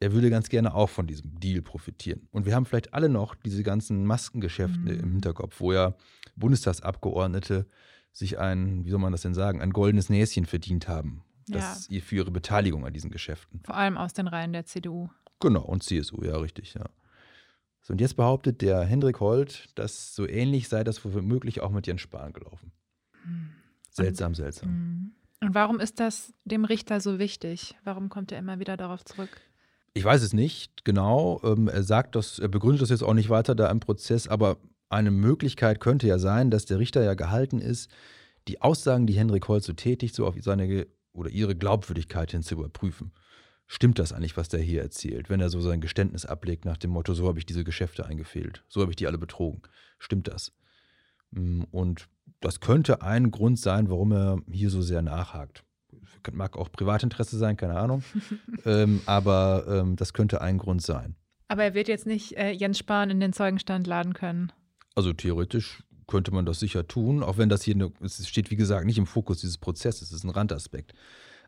er 0.00 0.12
würde 0.12 0.30
ganz 0.30 0.48
gerne 0.48 0.74
auch 0.74 0.90
von 0.90 1.06
diesem 1.06 1.38
Deal 1.40 1.62
profitieren. 1.62 2.28
Und 2.30 2.46
wir 2.46 2.54
haben 2.54 2.66
vielleicht 2.66 2.92
alle 2.92 3.08
noch 3.08 3.34
diese 3.34 3.62
ganzen 3.62 4.04
Maskengeschäfte 4.04 4.78
mhm. 4.78 5.00
im 5.00 5.12
Hinterkopf, 5.12 5.60
wo 5.60 5.72
ja 5.72 5.94
Bundestagsabgeordnete 6.36 7.66
sich 8.12 8.38
ein, 8.38 8.84
wie 8.84 8.90
soll 8.90 9.00
man 9.00 9.12
das 9.12 9.22
denn 9.22 9.34
sagen, 9.34 9.60
ein 9.60 9.72
goldenes 9.72 10.08
Näschen 10.08 10.46
verdient 10.46 10.88
haben. 10.88 11.22
Das 11.48 11.88
ja. 11.88 12.00
für 12.00 12.16
ihre 12.16 12.30
Beteiligung 12.30 12.84
an 12.84 12.92
diesen 12.92 13.10
Geschäften. 13.10 13.60
Vor 13.64 13.76
allem 13.76 13.96
aus 13.96 14.12
den 14.12 14.26
Reihen 14.26 14.52
der 14.52 14.66
CDU. 14.66 15.08
Genau, 15.40 15.62
und 15.62 15.82
CSU, 15.82 16.24
ja, 16.24 16.36
richtig, 16.38 16.74
ja. 16.74 16.86
So, 17.86 17.92
und 17.92 18.00
jetzt 18.00 18.16
behauptet 18.16 18.62
der 18.62 18.80
Hendrik 18.80 19.20
Holt, 19.20 19.68
dass 19.76 20.12
so 20.12 20.26
ähnlich 20.26 20.68
sei 20.68 20.82
das 20.82 21.04
womöglich 21.04 21.60
auch 21.60 21.70
mit 21.70 21.86
Jens 21.86 22.00
Spahn 22.00 22.32
gelaufen. 22.32 22.72
Hm. 23.22 23.50
Seltsam, 23.92 24.34
seltsam. 24.34 24.68
Hm. 24.68 25.12
Und 25.40 25.54
warum 25.54 25.78
ist 25.78 26.00
das 26.00 26.34
dem 26.44 26.64
Richter 26.64 27.00
so 27.00 27.20
wichtig? 27.20 27.76
Warum 27.84 28.08
kommt 28.08 28.32
er 28.32 28.40
immer 28.40 28.58
wieder 28.58 28.76
darauf 28.76 29.04
zurück? 29.04 29.40
Ich 29.94 30.02
weiß 30.02 30.20
es 30.22 30.32
nicht 30.32 30.84
genau. 30.84 31.40
Ähm, 31.44 31.68
er 31.68 31.84
sagt 31.84 32.16
das, 32.16 32.40
er 32.40 32.48
begründet 32.48 32.82
das 32.82 32.90
jetzt 32.90 33.04
auch 33.04 33.14
nicht 33.14 33.30
weiter 33.30 33.54
da 33.54 33.70
im 33.70 33.78
Prozess, 33.78 34.26
aber 34.26 34.56
eine 34.88 35.12
Möglichkeit 35.12 35.78
könnte 35.78 36.08
ja 36.08 36.18
sein, 36.18 36.50
dass 36.50 36.64
der 36.64 36.80
Richter 36.80 37.04
ja 37.04 37.14
gehalten 37.14 37.60
ist, 37.60 37.88
die 38.48 38.62
Aussagen, 38.62 39.06
die 39.06 39.14
Hendrik 39.14 39.46
Holt 39.46 39.62
so 39.62 39.74
tätigt, 39.74 40.16
so 40.16 40.26
auf 40.26 40.34
seine 40.40 40.88
oder 41.12 41.30
ihre 41.30 41.54
Glaubwürdigkeit 41.54 42.32
hin 42.32 42.42
zu 42.42 42.56
überprüfen. 42.56 43.12
Stimmt 43.66 43.98
das 43.98 44.12
eigentlich, 44.12 44.36
was 44.36 44.48
der 44.48 44.60
hier 44.60 44.82
erzählt, 44.82 45.28
wenn 45.28 45.40
er 45.40 45.48
so 45.48 45.60
sein 45.60 45.80
Geständnis 45.80 46.24
ablegt 46.24 46.64
nach 46.64 46.76
dem 46.76 46.90
Motto, 46.90 47.14
so 47.14 47.26
habe 47.26 47.38
ich 47.38 47.46
diese 47.46 47.64
Geschäfte 47.64 48.06
eingefehlt, 48.06 48.62
so 48.68 48.80
habe 48.80 48.92
ich 48.92 48.96
die 48.96 49.06
alle 49.06 49.18
betrogen. 49.18 49.62
Stimmt 49.98 50.28
das? 50.28 50.52
Mm, 51.32 51.62
und 51.72 52.08
das 52.40 52.60
könnte 52.60 53.02
ein 53.02 53.30
Grund 53.30 53.58
sein, 53.58 53.90
warum 53.90 54.12
er 54.12 54.38
hier 54.50 54.70
so 54.70 54.82
sehr 54.82 55.02
nachhakt. 55.02 55.64
Mag 56.32 56.56
auch 56.56 56.70
Privatinteresse 56.70 57.38
sein, 57.38 57.56
keine 57.56 57.76
Ahnung. 57.76 58.02
ähm, 58.64 59.00
aber 59.06 59.64
ähm, 59.68 59.96
das 59.96 60.12
könnte 60.12 60.40
ein 60.40 60.58
Grund 60.58 60.82
sein. 60.82 61.16
Aber 61.48 61.64
er 61.64 61.74
wird 61.74 61.88
jetzt 61.88 62.06
nicht 62.06 62.36
äh, 62.36 62.50
Jens 62.50 62.78
Spahn 62.78 63.10
in 63.10 63.20
den 63.20 63.32
Zeugenstand 63.32 63.86
laden 63.86 64.12
können. 64.12 64.52
Also 64.94 65.12
theoretisch 65.12 65.84
könnte 66.06 66.32
man 66.32 66.46
das 66.46 66.60
sicher 66.60 66.86
tun, 66.86 67.22
auch 67.22 67.38
wenn 67.38 67.48
das 67.48 67.62
hier, 67.62 67.74
eine, 67.74 67.92
es 68.00 68.26
steht 68.28 68.50
wie 68.50 68.56
gesagt 68.56 68.86
nicht 68.86 68.98
im 68.98 69.06
Fokus 69.06 69.40
dieses 69.40 69.58
Prozesses, 69.58 70.10
es 70.10 70.12
ist 70.12 70.24
ein 70.24 70.30
Randaspekt. 70.30 70.94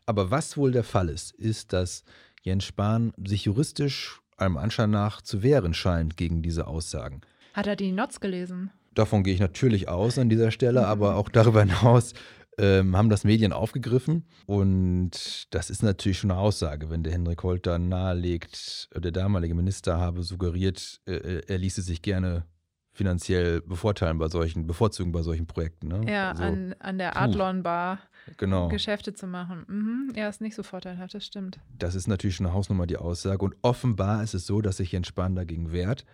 Aber 0.08 0.30
was 0.30 0.56
wohl 0.56 0.72
der 0.72 0.84
Fall 0.84 1.10
ist, 1.10 1.32
ist, 1.32 1.74
dass 1.74 2.02
Jens 2.42 2.64
Spahn 2.64 3.12
sich 3.22 3.44
juristisch 3.44 4.22
einem 4.38 4.56
Anschein 4.56 4.90
nach 4.90 5.20
zu 5.20 5.42
wehren 5.42 5.74
scheint 5.74 6.16
gegen 6.16 6.40
diese 6.40 6.66
Aussagen. 6.66 7.20
Hat 7.52 7.66
er 7.66 7.76
die 7.76 7.92
Nots 7.92 8.18
gelesen? 8.18 8.70
Davon 8.94 9.22
gehe 9.22 9.34
ich 9.34 9.40
natürlich 9.40 9.86
aus 9.90 10.18
an 10.18 10.30
dieser 10.30 10.50
Stelle, 10.50 10.86
aber 10.86 11.16
auch 11.16 11.28
darüber 11.28 11.60
hinaus 11.60 12.14
ähm, 12.56 12.96
haben 12.96 13.10
das 13.10 13.24
Medien 13.24 13.52
aufgegriffen. 13.52 14.26
Und 14.46 15.54
das 15.54 15.68
ist 15.68 15.82
natürlich 15.82 16.20
schon 16.20 16.30
eine 16.30 16.40
Aussage, 16.40 16.88
wenn 16.88 17.02
der 17.02 17.12
Henrik 17.12 17.42
Holt 17.42 17.66
dann 17.66 17.90
nahelegt, 17.90 18.88
der 18.96 19.12
damalige 19.12 19.54
Minister 19.54 19.98
habe 19.98 20.22
suggeriert, 20.22 21.02
äh, 21.04 21.42
er 21.46 21.58
ließe 21.58 21.82
sich 21.82 22.00
gerne 22.00 22.46
finanziell 22.92 23.60
bevorteilen 23.60 24.18
bei 24.18 24.28
solchen, 24.28 24.66
bevorzugen 24.66 25.12
bei 25.12 25.22
solchen 25.22 25.46
Projekten. 25.46 25.88
Ne? 25.88 26.10
Ja, 26.10 26.30
also, 26.30 26.44
an, 26.44 26.74
an 26.78 26.96
der 26.96 27.20
Adlon 27.20 27.62
Bar 27.62 28.00
genau. 28.36 28.68
Geschäfte 28.68 29.14
zu 29.14 29.26
machen. 29.26 29.64
Mhm. 29.68 30.12
Ja, 30.14 30.28
ist 30.28 30.40
nicht 30.40 30.54
so 30.54 30.62
vorteilhaft, 30.62 31.14
das 31.14 31.24
stimmt. 31.24 31.58
Das 31.78 31.94
ist 31.94 32.06
natürlich 32.06 32.36
schon 32.36 32.46
eine 32.46 32.54
Hausnummer, 32.54 32.86
die 32.86 32.96
Aussage. 32.96 33.44
Und 33.44 33.56
offenbar 33.62 34.22
ist 34.22 34.34
es 34.34 34.46
so, 34.46 34.60
dass 34.60 34.78
sich 34.78 34.92
Jens 34.92 35.08
Spahn 35.08 35.34
dagegen 35.34 35.72
wehrt 35.72 36.04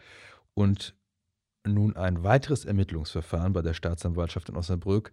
und 0.55 0.95
nun 1.67 1.97
ein 1.97 2.23
weiteres 2.23 2.65
Ermittlungsverfahren 2.65 3.53
bei 3.53 3.63
der 3.63 3.75
Staatsanwaltschaft 3.75 4.49
in 4.49 4.57
Osnabrück 4.57 5.13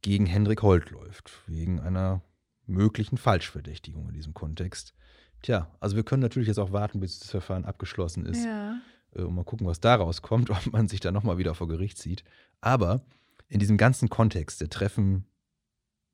gegen 0.00 0.26
Hendrik 0.26 0.62
Holt 0.62 0.90
läuft, 0.90 1.30
wegen 1.46 1.80
einer 1.80 2.22
möglichen 2.66 3.16
Falschverdächtigung 3.16 4.08
in 4.08 4.14
diesem 4.14 4.34
Kontext. 4.34 4.94
Tja, 5.42 5.68
also 5.80 5.96
wir 5.96 6.04
können 6.04 6.22
natürlich 6.22 6.48
jetzt 6.48 6.58
auch 6.58 6.72
warten, 6.72 7.00
bis 7.00 7.18
das 7.18 7.30
Verfahren 7.30 7.64
abgeschlossen 7.64 8.26
ist. 8.26 8.44
Ja. 8.44 8.80
Äh, 9.14 9.22
und 9.22 9.34
mal 9.34 9.44
gucken, 9.44 9.66
was 9.66 9.80
daraus 9.80 10.22
kommt, 10.22 10.50
ob 10.50 10.72
man 10.72 10.88
sich 10.88 11.00
da 11.00 11.12
nochmal 11.12 11.38
wieder 11.38 11.54
vor 11.54 11.68
Gericht 11.68 11.98
sieht. 11.98 12.24
Aber 12.60 13.02
in 13.48 13.58
diesem 13.58 13.76
ganzen 13.76 14.08
Kontext 14.08 14.60
der 14.60 14.70
Treffen, 14.70 15.26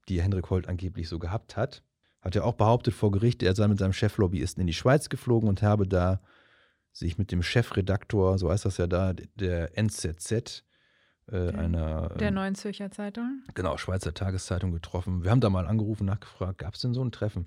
die 0.08 0.22
Hendrik 0.22 0.50
Holt 0.50 0.68
angeblich 0.68 1.08
so 1.08 1.18
gehabt 1.18 1.56
hat, 1.56 1.82
hat 2.20 2.36
er 2.36 2.44
auch 2.44 2.54
behauptet 2.54 2.94
vor 2.94 3.10
Gericht, 3.10 3.42
er 3.42 3.54
sei 3.54 3.68
mit 3.68 3.78
seinem 3.78 3.92
Cheflobbyisten 3.92 4.60
in 4.60 4.66
die 4.66 4.72
Schweiz 4.72 5.08
geflogen 5.08 5.48
und 5.48 5.62
habe 5.62 5.86
da 5.86 6.20
sich 6.92 7.18
mit 7.18 7.30
dem 7.30 7.42
Chefredaktor, 7.42 8.38
so 8.38 8.50
heißt 8.50 8.64
das 8.64 8.78
ja 8.78 8.86
da, 8.86 9.12
der 9.12 9.76
NZZ, 9.78 10.64
äh, 11.30 11.50
einer. 11.52 12.08
Der 12.18 12.28
ähm, 12.28 12.34
Neuen 12.34 12.54
Zürcher 12.54 12.90
Zeitung. 12.90 13.42
Genau, 13.54 13.76
Schweizer 13.76 14.14
Tageszeitung 14.14 14.72
getroffen. 14.72 15.22
Wir 15.22 15.30
haben 15.30 15.40
da 15.40 15.50
mal 15.50 15.66
angerufen, 15.66 16.06
nachgefragt, 16.06 16.58
gab 16.58 16.74
es 16.74 16.80
denn 16.80 16.94
so 16.94 17.04
ein 17.04 17.12
Treffen? 17.12 17.46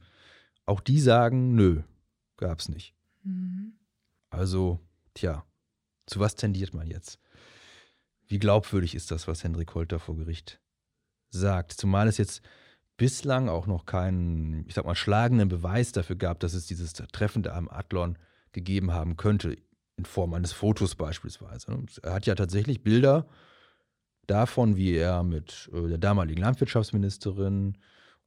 Auch 0.65 0.80
die 0.80 1.00
sagen, 1.00 1.56
nö, 1.56 1.82
gab 2.38 2.60
es 2.60 2.70
nicht. 2.70 2.96
Mhm. 3.24 3.74
Also 4.30 4.80
Tja, 5.13 5.46
zu 6.06 6.20
was 6.20 6.36
tendiert 6.36 6.74
man 6.74 6.88
jetzt? 6.88 7.20
Wie 8.27 8.39
glaubwürdig 8.39 8.96
ist 8.96 9.12
das, 9.12 9.27
was 9.27 9.44
Hendrik 9.44 9.74
Holter 9.75 10.00
vor 10.00 10.15
Gericht 10.15 10.62
sagt? 11.31 11.73
Zumal 11.73 12.07
es 12.07 12.17
jetzt 12.17 12.41
bislang 12.97 13.50
auch 13.50 13.67
noch 13.67 13.85
keinen, 13.85 14.65
ich 14.67 14.75
sag 14.75 14.85
mal, 14.85 14.95
schlagenden 14.95 15.50
Beweis 15.50 15.91
dafür 15.91 16.15
gab, 16.15 16.39
dass 16.39 16.53
es 16.53 16.67
dieses 16.67 16.93
Treffen 16.93 17.43
da 17.43 17.55
am 17.55 17.69
Adlon 17.69 18.17
gegeben 18.51 18.91
haben 18.91 19.17
könnte, 19.17 19.57
in 19.97 20.05
Form 20.05 20.33
eines 20.33 20.51
Fotos 20.51 20.95
beispielsweise. 20.95 21.85
Er 22.03 22.13
hat 22.13 22.25
ja 22.25 22.35
tatsächlich 22.35 22.83
Bilder 22.83 23.27
davon, 24.27 24.75
wie 24.75 24.95
er 24.95 25.23
mit 25.23 25.69
äh, 25.73 25.88
der 25.88 25.97
damaligen 25.97 26.41
Landwirtschaftsministerin 26.41 27.77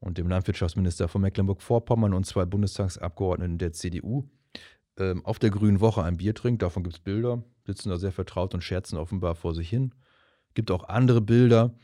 und 0.00 0.18
dem 0.18 0.28
Landwirtschaftsminister 0.28 1.08
von 1.08 1.23
Mecklenburg-Vorpommern 1.23 2.12
und 2.12 2.26
zwei 2.26 2.44
Bundestagsabgeordneten 2.44 3.58
der 3.58 3.73
CDU 3.73 4.28
ähm, 4.99 5.25
auf 5.25 5.38
der 5.38 5.50
Grünen 5.50 5.80
Woche 5.80 6.02
ein 6.02 6.16
Bier 6.16 6.34
trinkt. 6.34 6.62
Davon 6.62 6.82
gibt 6.82 6.96
es 6.96 7.00
Bilder. 7.00 7.42
Sitzen 7.66 7.88
da 7.88 7.96
sehr 7.96 8.12
vertraut 8.12 8.54
und 8.54 8.62
scherzen 8.62 8.99
offenbar 8.99 9.34
vor 9.34 9.54
sich 9.54 9.68
hin. 9.68 9.94
Gibt 10.54 10.70
auch 10.70 10.88
andere 10.88 11.20
Bilder 11.20 11.75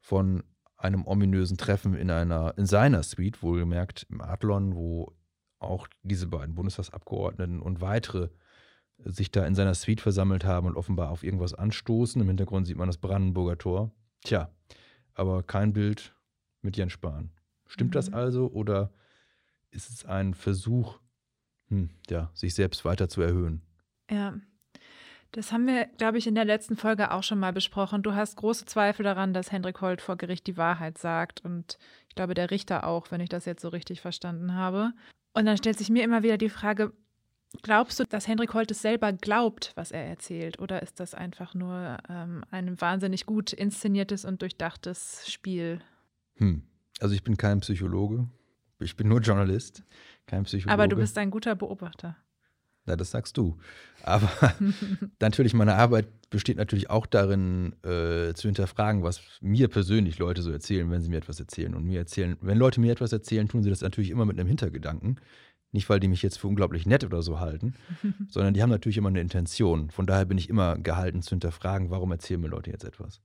von 0.00 0.42
einem 0.84 1.06
ominösen 1.06 1.56
Treffen 1.56 1.94
in 1.94 2.10
einer, 2.10 2.56
in 2.58 2.66
seiner 2.66 3.02
Suite, 3.02 3.42
wohlgemerkt 3.42 4.06
im 4.10 4.20
Adlon, 4.20 4.76
wo 4.76 5.16
auch 5.58 5.88
diese 6.02 6.26
beiden 6.26 6.54
Bundestagsabgeordneten 6.54 7.60
und 7.60 7.80
weitere 7.80 8.28
sich 8.98 9.30
da 9.30 9.46
in 9.46 9.54
seiner 9.54 9.74
Suite 9.74 10.02
versammelt 10.02 10.44
haben 10.44 10.66
und 10.66 10.76
offenbar 10.76 11.10
auf 11.10 11.24
irgendwas 11.24 11.54
anstoßen. 11.54 12.20
Im 12.20 12.28
Hintergrund 12.28 12.66
sieht 12.66 12.76
man 12.76 12.86
das 12.86 12.98
Brandenburger 12.98 13.56
Tor. 13.56 13.90
Tja, 14.22 14.50
aber 15.14 15.42
kein 15.42 15.72
Bild 15.72 16.14
mit 16.60 16.76
Jens 16.76 16.92
Spahn. 16.92 17.30
Stimmt 17.66 17.90
mhm. 17.90 17.94
das 17.94 18.12
also 18.12 18.50
oder 18.50 18.92
ist 19.70 19.88
es 19.88 20.04
ein 20.04 20.34
Versuch, 20.34 21.00
hm, 21.68 21.90
ja, 22.08 22.30
sich 22.34 22.54
selbst 22.54 22.84
weiter 22.84 23.08
zu 23.08 23.22
erhöhen. 23.22 23.62
Ja. 24.10 24.34
Das 25.34 25.50
haben 25.50 25.66
wir, 25.66 25.86
glaube 25.98 26.16
ich, 26.16 26.28
in 26.28 26.36
der 26.36 26.44
letzten 26.44 26.76
Folge 26.76 27.10
auch 27.10 27.24
schon 27.24 27.40
mal 27.40 27.52
besprochen. 27.52 28.04
Du 28.04 28.14
hast 28.14 28.36
große 28.36 28.66
Zweifel 28.66 29.02
daran, 29.02 29.34
dass 29.34 29.50
Hendrik 29.50 29.80
Holt 29.80 30.00
vor 30.00 30.16
Gericht 30.16 30.46
die 30.46 30.56
Wahrheit 30.56 30.96
sagt. 30.96 31.44
Und 31.44 31.76
ich 32.08 32.14
glaube, 32.14 32.34
der 32.34 32.52
Richter 32.52 32.86
auch, 32.86 33.10
wenn 33.10 33.20
ich 33.20 33.30
das 33.30 33.44
jetzt 33.44 33.60
so 33.60 33.68
richtig 33.68 34.00
verstanden 34.00 34.54
habe. 34.54 34.92
Und 35.32 35.46
dann 35.46 35.56
stellt 35.56 35.76
sich 35.76 35.90
mir 35.90 36.04
immer 36.04 36.22
wieder 36.22 36.38
die 36.38 36.48
Frage, 36.48 36.92
glaubst 37.62 37.98
du, 37.98 38.04
dass 38.04 38.28
Hendrik 38.28 38.54
Holt 38.54 38.70
es 38.70 38.80
selber 38.80 39.12
glaubt, 39.12 39.72
was 39.74 39.90
er 39.90 40.04
erzählt? 40.04 40.60
Oder 40.60 40.82
ist 40.82 41.00
das 41.00 41.14
einfach 41.14 41.52
nur 41.52 41.98
ähm, 42.08 42.44
ein 42.52 42.80
wahnsinnig 42.80 43.26
gut 43.26 43.52
inszeniertes 43.52 44.24
und 44.24 44.40
durchdachtes 44.40 45.28
Spiel? 45.28 45.80
Hm. 46.36 46.62
Also 47.00 47.12
ich 47.12 47.24
bin 47.24 47.36
kein 47.36 47.58
Psychologe. 47.58 48.28
Ich 48.78 48.96
bin 48.96 49.08
nur 49.08 49.20
Journalist 49.20 49.82
kein 50.26 50.44
Psychologe. 50.44 50.72
Aber 50.72 50.86
du 50.86 50.94
bist 50.94 51.18
ein 51.18 51.32
guter 51.32 51.56
Beobachter. 51.56 52.16
Na, 52.86 52.96
das 52.96 53.10
sagst 53.10 53.36
du. 53.38 53.56
Aber 54.02 54.30
natürlich, 55.20 55.54
meine 55.54 55.76
Arbeit 55.76 56.08
besteht 56.28 56.58
natürlich 56.58 56.90
auch 56.90 57.06
darin, 57.06 57.74
äh, 57.82 58.34
zu 58.34 58.48
hinterfragen, 58.48 59.02
was 59.02 59.20
mir 59.40 59.68
persönlich 59.68 60.18
Leute 60.18 60.42
so 60.42 60.50
erzählen, 60.50 60.90
wenn 60.90 61.00
sie 61.00 61.08
mir 61.08 61.16
etwas 61.16 61.40
erzählen. 61.40 61.74
Und 61.74 61.84
mir 61.84 62.00
erzählen, 62.00 62.36
wenn 62.40 62.58
Leute 62.58 62.80
mir 62.80 62.92
etwas 62.92 63.12
erzählen, 63.12 63.48
tun 63.48 63.62
sie 63.62 63.70
das 63.70 63.80
natürlich 63.80 64.10
immer 64.10 64.26
mit 64.26 64.38
einem 64.38 64.48
Hintergedanken. 64.48 65.20
Nicht, 65.72 65.88
weil 65.88 65.98
die 65.98 66.08
mich 66.08 66.22
jetzt 66.22 66.38
für 66.38 66.46
unglaublich 66.46 66.86
nett 66.86 67.04
oder 67.04 67.22
so 67.22 67.40
halten, 67.40 67.74
sondern 68.28 68.54
die 68.54 68.62
haben 68.62 68.70
natürlich 68.70 68.98
immer 68.98 69.08
eine 69.08 69.20
Intention. 69.20 69.90
Von 69.90 70.06
daher 70.06 70.26
bin 70.26 70.38
ich 70.38 70.48
immer 70.48 70.76
gehalten 70.78 71.22
zu 71.22 71.30
hinterfragen, 71.30 71.90
warum 71.90 72.12
erzählen 72.12 72.40
mir 72.40 72.48
Leute 72.48 72.70
jetzt 72.70 72.84
etwas. 72.84 73.22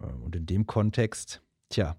Ähm, 0.00 0.22
und 0.22 0.36
in 0.36 0.46
dem 0.46 0.66
Kontext, 0.66 1.42
tja, 1.68 1.96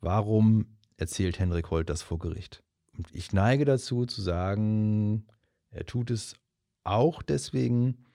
warum 0.00 0.76
erzählt 0.96 1.38
Henrik 1.38 1.70
Holt 1.70 1.88
das 1.88 2.02
vor 2.02 2.18
Gericht? 2.18 2.64
Und 2.96 3.06
ich 3.14 3.32
neige 3.32 3.64
dazu 3.64 4.06
zu 4.06 4.20
sagen, 4.20 5.24
er 5.70 5.84
tut 5.84 6.10
es 6.10 6.36
auch 6.84 7.22
deswegen, 7.22 8.06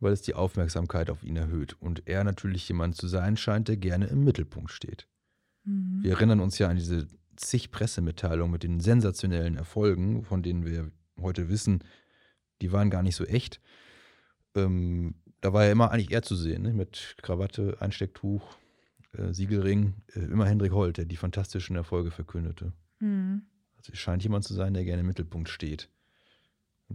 weil 0.00 0.12
es 0.12 0.22
die 0.22 0.34
Aufmerksamkeit 0.34 1.10
auf 1.10 1.22
ihn 1.22 1.36
erhöht 1.36 1.80
und 1.80 2.08
er 2.08 2.24
natürlich 2.24 2.68
jemand 2.68 2.96
zu 2.96 3.08
sein 3.08 3.36
scheint, 3.36 3.68
der 3.68 3.76
gerne 3.76 4.06
im 4.06 4.24
Mittelpunkt 4.24 4.70
steht. 4.70 5.08
Mhm. 5.64 6.02
Wir 6.02 6.12
erinnern 6.12 6.40
uns 6.40 6.58
ja 6.58 6.68
an 6.68 6.76
diese 6.76 7.06
zig 7.36 7.70
Pressemitteilungen 7.70 8.52
mit 8.52 8.62
den 8.62 8.80
sensationellen 8.80 9.56
Erfolgen, 9.56 10.24
von 10.24 10.42
denen 10.42 10.66
wir 10.66 10.90
heute 11.20 11.48
wissen, 11.48 11.84
die 12.60 12.72
waren 12.72 12.90
gar 12.90 13.02
nicht 13.02 13.16
so 13.16 13.24
echt. 13.24 13.60
Ähm, 14.54 15.14
da 15.40 15.52
war 15.52 15.64
ja 15.64 15.72
immer 15.72 15.90
eigentlich 15.90 16.12
er 16.12 16.22
zu 16.22 16.36
sehen, 16.36 16.62
ne? 16.62 16.72
mit 16.72 17.16
Krawatte, 17.22 17.76
Einstecktuch, 17.80 18.56
äh, 19.12 19.32
Siegelring, 19.32 19.94
äh, 20.14 20.20
immer 20.20 20.46
Hendrik 20.46 20.72
Holt, 20.72 20.98
der 20.98 21.04
die 21.04 21.16
fantastischen 21.16 21.76
Erfolge 21.76 22.10
verkündete. 22.10 22.72
Mhm. 23.00 23.42
Also 23.76 23.92
es 23.92 23.98
scheint 23.98 24.22
jemand 24.22 24.44
zu 24.44 24.54
sein, 24.54 24.74
der 24.74 24.84
gerne 24.84 25.00
im 25.00 25.06
Mittelpunkt 25.06 25.48
steht. 25.48 25.88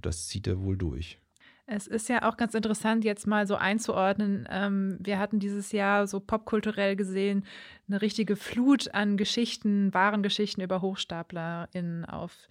Das 0.02 0.28
zieht 0.28 0.48
er 0.48 0.62
wohl 0.62 0.78
durch. 0.78 1.20
Es 1.70 1.86
ist 1.86 2.08
ja 2.08 2.24
auch 2.24 2.38
ganz 2.38 2.54
interessant, 2.54 3.04
jetzt 3.04 3.28
mal 3.28 3.46
so 3.46 3.56
einzuordnen. 3.56 4.48
Ähm, 4.50 4.98
wir 5.02 5.20
hatten 5.20 5.40
dieses 5.40 5.74
Jahr 5.74 6.08
so 6.08 6.22
popkulturell 6.22 6.96
gesehen 6.96 7.46
eine 7.90 8.02
richtige 8.02 8.38
Flut 8.38 8.94
an 8.94 9.18
Geschichten, 9.18 9.94
wahren 9.94 10.24
Geschichten 10.24 10.62
über 10.62 10.82
HochstaplerInnen 10.82 12.06
auf 12.06 12.48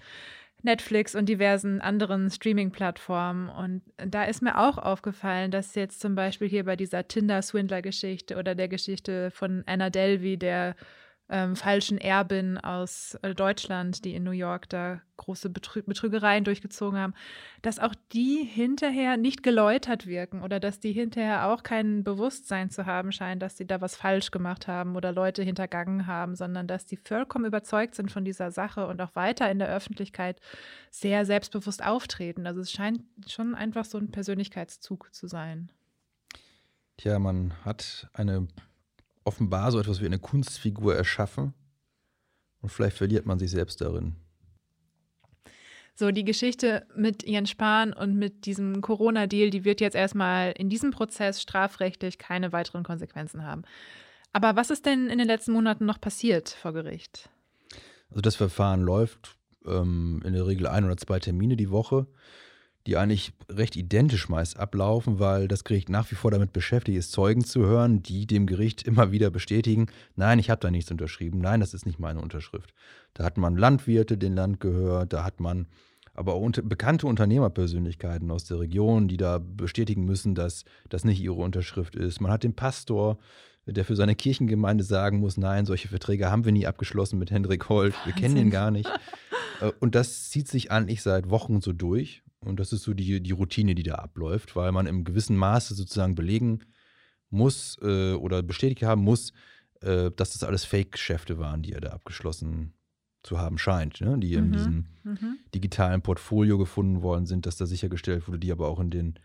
Netflix 0.63 1.15
und 1.15 1.31
diversen 1.31 1.81
anderen 1.81 2.31
Streaming-Plattformen. 2.31 3.49
Und 3.49 3.83
da 3.97 4.25
ist 4.25 4.43
mir 4.43 4.59
auch 4.59 4.77
aufgefallen, 4.77 5.51
dass 5.51 5.75
jetzt 5.75 6.01
zum 6.01 6.15
Beispiel 6.15 6.49
hier 6.49 6.65
bei 6.65 6.77
dieser 6.77 7.09
Tinder-Swindler-Geschichte 7.09 8.37
oder 8.37 8.55
der 8.55 8.69
Geschichte 8.69 9.31
von 9.31 9.63
Anna 9.65 9.89
Delvey, 9.89 10.37
der 10.37 10.77
ähm, 11.29 11.57
falschen 11.57 11.99
Erbin 11.99 12.57
aus 12.59 13.19
äh, 13.23 13.35
Deutschland, 13.35 14.05
die 14.05 14.15
in 14.15 14.23
New 14.23 14.31
York 14.31 14.69
da 14.69 15.01
große 15.17 15.51
Betrü 15.51 15.83
Betrügereien 15.83 16.45
durchgezogen 16.45 16.99
haben, 16.99 17.15
dass 17.63 17.79
auch 17.79 17.95
die 18.13 18.45
hinterher 18.45 19.17
nicht 19.17 19.43
geläutert 19.43 20.07
wirken 20.07 20.43
oder 20.43 20.61
dass 20.61 20.79
die 20.79 20.93
hinterher 20.93 21.49
auch 21.49 21.63
kein 21.63 22.05
Bewusstsein 22.05 22.71
zu 22.71 22.87
haben 22.87 23.11
scheinen, 23.11 23.41
dass 23.41 23.57
sie 23.57 23.67
da 23.67 23.81
was 23.81 23.97
falsch 23.97 24.31
gemacht 24.31 24.69
haben 24.69 24.95
oder 24.95 25.11
Leute 25.11 25.43
hintergangen 25.43 26.07
haben, 26.07 26.37
sondern 26.37 26.69
dass 26.69 26.87
die 26.87 26.97
vollkommen 26.97 27.47
überzeugt 27.47 27.97
sind 27.97 28.13
von 28.13 28.25
dieser 28.25 28.53
Sache 28.53 28.87
und 28.87 29.01
auch 29.01 29.15
weiter 29.17 29.51
in 29.51 29.59
der 29.59 29.69
Öffentlichkeit 29.69 30.41
sehr 30.91 31.25
selbstbewusst 31.25 31.85
auftreten. 31.85 32.47
Also 32.47 32.61
es 32.61 32.71
scheint 32.71 33.03
schon 33.27 33.55
einfach 33.55 33.85
so 33.85 33.99
ein 33.99 34.13
Persönlichkeitszug 34.13 35.13
zu 35.13 35.27
sein. 35.27 35.73
Tja, 36.99 37.19
man 37.19 37.53
hat 37.65 38.09
eine 38.15 38.47
offenbar 39.27 39.73
so 39.73 39.81
etwas 39.81 40.01
wie 40.01 40.07
eine 40.07 40.19
Kunstfigur 40.19 40.95
erschaffen 40.95 41.55
und 42.61 42.71
vielleicht 42.71 42.97
verliert 42.97 43.27
man 43.27 43.39
sich 43.39 43.51
selbst 43.51 43.81
darin. 43.81 44.17
So, 45.95 46.11
die 46.11 46.25
Geschichte 46.25 46.87
mit 46.95 47.27
Jens 47.27 47.49
Spahn 47.49 47.95
und 47.95 48.17
mit 48.17 48.45
diesem 48.45 48.83
Corona-Deal, 48.83 49.49
die 49.49 49.65
wird 49.65 49.81
jetzt 49.81 49.97
erstmal 49.97 50.53
in 50.53 50.69
diesem 50.69 50.91
Prozess 50.91 51.41
strafrechtlich 51.41 52.19
keine 52.19 52.53
weiteren 52.53 52.83
Konsequenzen 52.83 53.45
haben. 53.45 53.63
Aber 54.35 54.57
was 54.57 54.69
ist 54.69 54.85
denn 54.85 55.09
in 55.09 55.17
den 55.17 55.27
letzten 55.27 55.53
Monaten 55.53 55.87
noch 55.87 55.99
passiert 55.99 56.51
vor 56.51 56.75
Gericht? 56.75 57.31
Also 58.11 58.21
das 58.21 58.37
Verfahren 58.37 58.83
läuft 58.83 59.39
ähm, 59.65 60.21
in 60.23 60.35
der 60.35 60.47
Regel 60.47 60.67
ein 60.67 60.85
oder 60.85 60.99
zwei 60.99 61.19
Termine 61.19 61.57
die 61.57 61.71
Woche 61.71 62.07
die 62.87 62.97
eigentlich 62.97 63.33
recht 63.51 63.77
identisch 63.77 64.29
meist 64.29 64.59
ablaufen, 64.59 65.19
weil 65.19 65.49
das 65.49 65.65
Gericht 65.65 65.89
nach 65.89 66.11
wie 66.11 66.15
vor 66.15 66.31
damit 66.31 66.53
beschäftigt 66.53 66.99
ist, 66.99 67.13
Zeugen 67.13 67.45
zu 67.45 67.67
hören, 67.67 68.03
die 68.03 68.27
dem 68.27 68.47
Gericht 68.47 68.83
immer 68.83 69.11
wieder 69.11 69.31
bestätigen, 69.31 69.87
nein, 70.15 70.39
ich 70.39 70.51
habe 70.51 70.61
da 70.61 70.71
nichts 70.71 70.91
unterschrieben, 70.91 71.41
nein, 71.41 71.61
das 71.61 71.75
ist 71.75 71.87
nicht 71.87 71.99
meine 71.99 72.21
Unterschrift. 72.21 72.73
Da 73.15 73.25
hat 73.25 73.39
man 73.39 73.57
Landwirte, 73.57 74.17
den 74.17 74.35
Land 74.35 74.61
gehört, 74.61 75.13
da 75.13 75.25
hat 75.25 75.41
man 75.41 75.67
aber 76.15 76.33
auch 76.33 76.51
bekannte 76.63 77.07
Unternehmerpersönlichkeiten 77.07 78.31
aus 78.31 78.45
der 78.45 78.61
Region, 78.61 79.07
die 79.07 79.19
da 79.19 79.39
bestätigen 79.39 80.05
müssen, 80.05 80.35
dass 80.35 80.65
das 80.89 81.05
nicht 81.05 81.21
ihre 81.21 81.35
Unterschrift 81.35 81.95
ist. 81.95 82.21
Man 82.21 82.33
hat 82.33 82.43
den 82.43 82.55
Pastor, 82.55 83.19
der 83.67 83.85
für 83.85 83.97
seine 83.97 84.15
Kirchengemeinde 84.15 84.85
sagen 84.85 85.19
muss, 85.19 85.37
nein, 85.37 85.67
solche 85.67 85.89
Verträge 85.89 86.31
haben 86.31 86.45
wir 86.45 86.53
nie 86.53 86.67
abgeschlossen 86.67 87.19
mit 87.19 87.31
Hendrik 87.31 87.69
Holt, 87.69 87.95
wir 88.05 88.13
kennen 88.15 88.37
ihn 88.37 88.51
gar 88.51 88.71
nicht. 88.71 88.91
Äh, 89.61 89.73
und 89.81 89.95
das 89.95 90.31
zieht 90.31 90.49
sich 90.49 90.71
eigentlich 90.71 91.03
seit 91.03 91.31
Wochen 91.31 91.61
so 91.61 91.73
durch. 91.73 92.23
Und 92.47 92.61
das 92.61 92.73
ist 92.73 92.83
so 92.83 92.95
die, 92.95 93.21
die 93.21 93.33
Routine, 93.33 93.75
die 93.75 93.83
da 93.83 93.97
abläuft, 93.97 94.57
weil 94.57 94.73
man 94.73 94.87
im 94.87 95.05
gewissen 95.05 95.37
Maße 95.37 95.75
sozusagen 95.75 96.15
belegen 96.15 96.61
muss 97.31 97.79
äh, 97.83 98.13
oder 98.13 98.43
bestätigt 98.43 98.83
haben 98.83 99.03
muss, 99.03 99.33
äh, 99.81 100.11
dass 100.15 100.33
das 100.33 100.45
alles 100.45 100.65
Fake-Geschäfte 100.65 101.39
waren, 101.39 101.63
die 101.63 101.73
er 101.73 101.81
da 101.81 101.91
abgeschlossen 101.91 102.73
zu 103.23 103.39
haben 103.39 103.59
scheint, 103.59 104.01
ne? 104.01 104.17
die 104.19 104.35
in 104.35 104.49
mhm. 104.49 104.53
diesem 104.53 104.87
mhm. 105.03 105.39
digitalen 105.55 106.01
Portfolio 106.01 106.59
gefunden 106.59 107.03
worden 107.03 107.27
sind, 107.27 107.45
dass 107.45 107.57
da 107.57 107.67
sichergestellt 107.67 108.29
wurde, 108.29 108.39
die 108.39 108.53
aber 108.53 108.69
auch 108.69 108.79
in 108.79 108.91
den 108.91 109.19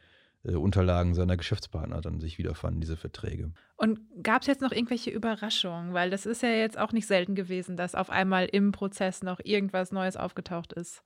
äh, 0.44 0.56
Unterlagen 0.56 1.14
seiner 1.14 1.38
Geschäftspartner 1.38 2.02
dann 2.02 2.20
sich 2.20 2.38
wiederfanden, 2.40 2.82
diese 2.82 2.98
Verträge. 2.98 3.52
Und 3.78 4.00
gab 4.24 4.42
es 4.42 4.48
jetzt 4.48 4.62
noch 4.62 4.72
irgendwelche 4.72 5.12
Überraschungen? 5.12 5.94
Weil 5.94 6.10
das 6.10 6.26
ist 6.26 6.42
ja 6.42 6.50
jetzt 6.50 6.80
auch 6.80 6.92
nicht 6.92 7.06
selten 7.06 7.36
gewesen, 7.36 7.78
dass 7.78 7.94
auf 7.94 8.10
einmal 8.10 8.46
im 8.46 8.72
Prozess 8.72 9.22
noch 9.22 9.40
irgendwas 9.44 9.92
Neues 9.92 10.18
aufgetaucht 10.18 10.74
ist. 10.74 11.04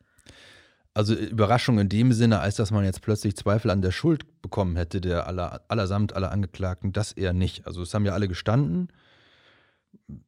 Also 0.96 1.14
Überraschung 1.14 1.78
in 1.78 1.90
dem 1.90 2.14
Sinne, 2.14 2.40
als 2.40 2.56
dass 2.56 2.72
man 2.72 2.86
jetzt 2.86 3.02
plötzlich 3.02 3.36
Zweifel 3.36 3.70
an 3.70 3.82
der 3.82 3.92
Schuld 3.92 4.42
bekommen 4.42 4.78
hätte, 4.78 5.02
der 5.02 5.28
aller, 5.28 5.62
allersamt 5.68 6.16
aller 6.16 6.32
Angeklagten, 6.32 6.94
das 6.94 7.12
eher 7.12 7.34
nicht. 7.34 7.68
Also 7.68 7.82
es 7.82 7.94
haben 7.94 8.06
ja 8.06 8.14
alle 8.14 8.30
gestanden, 8.30 8.88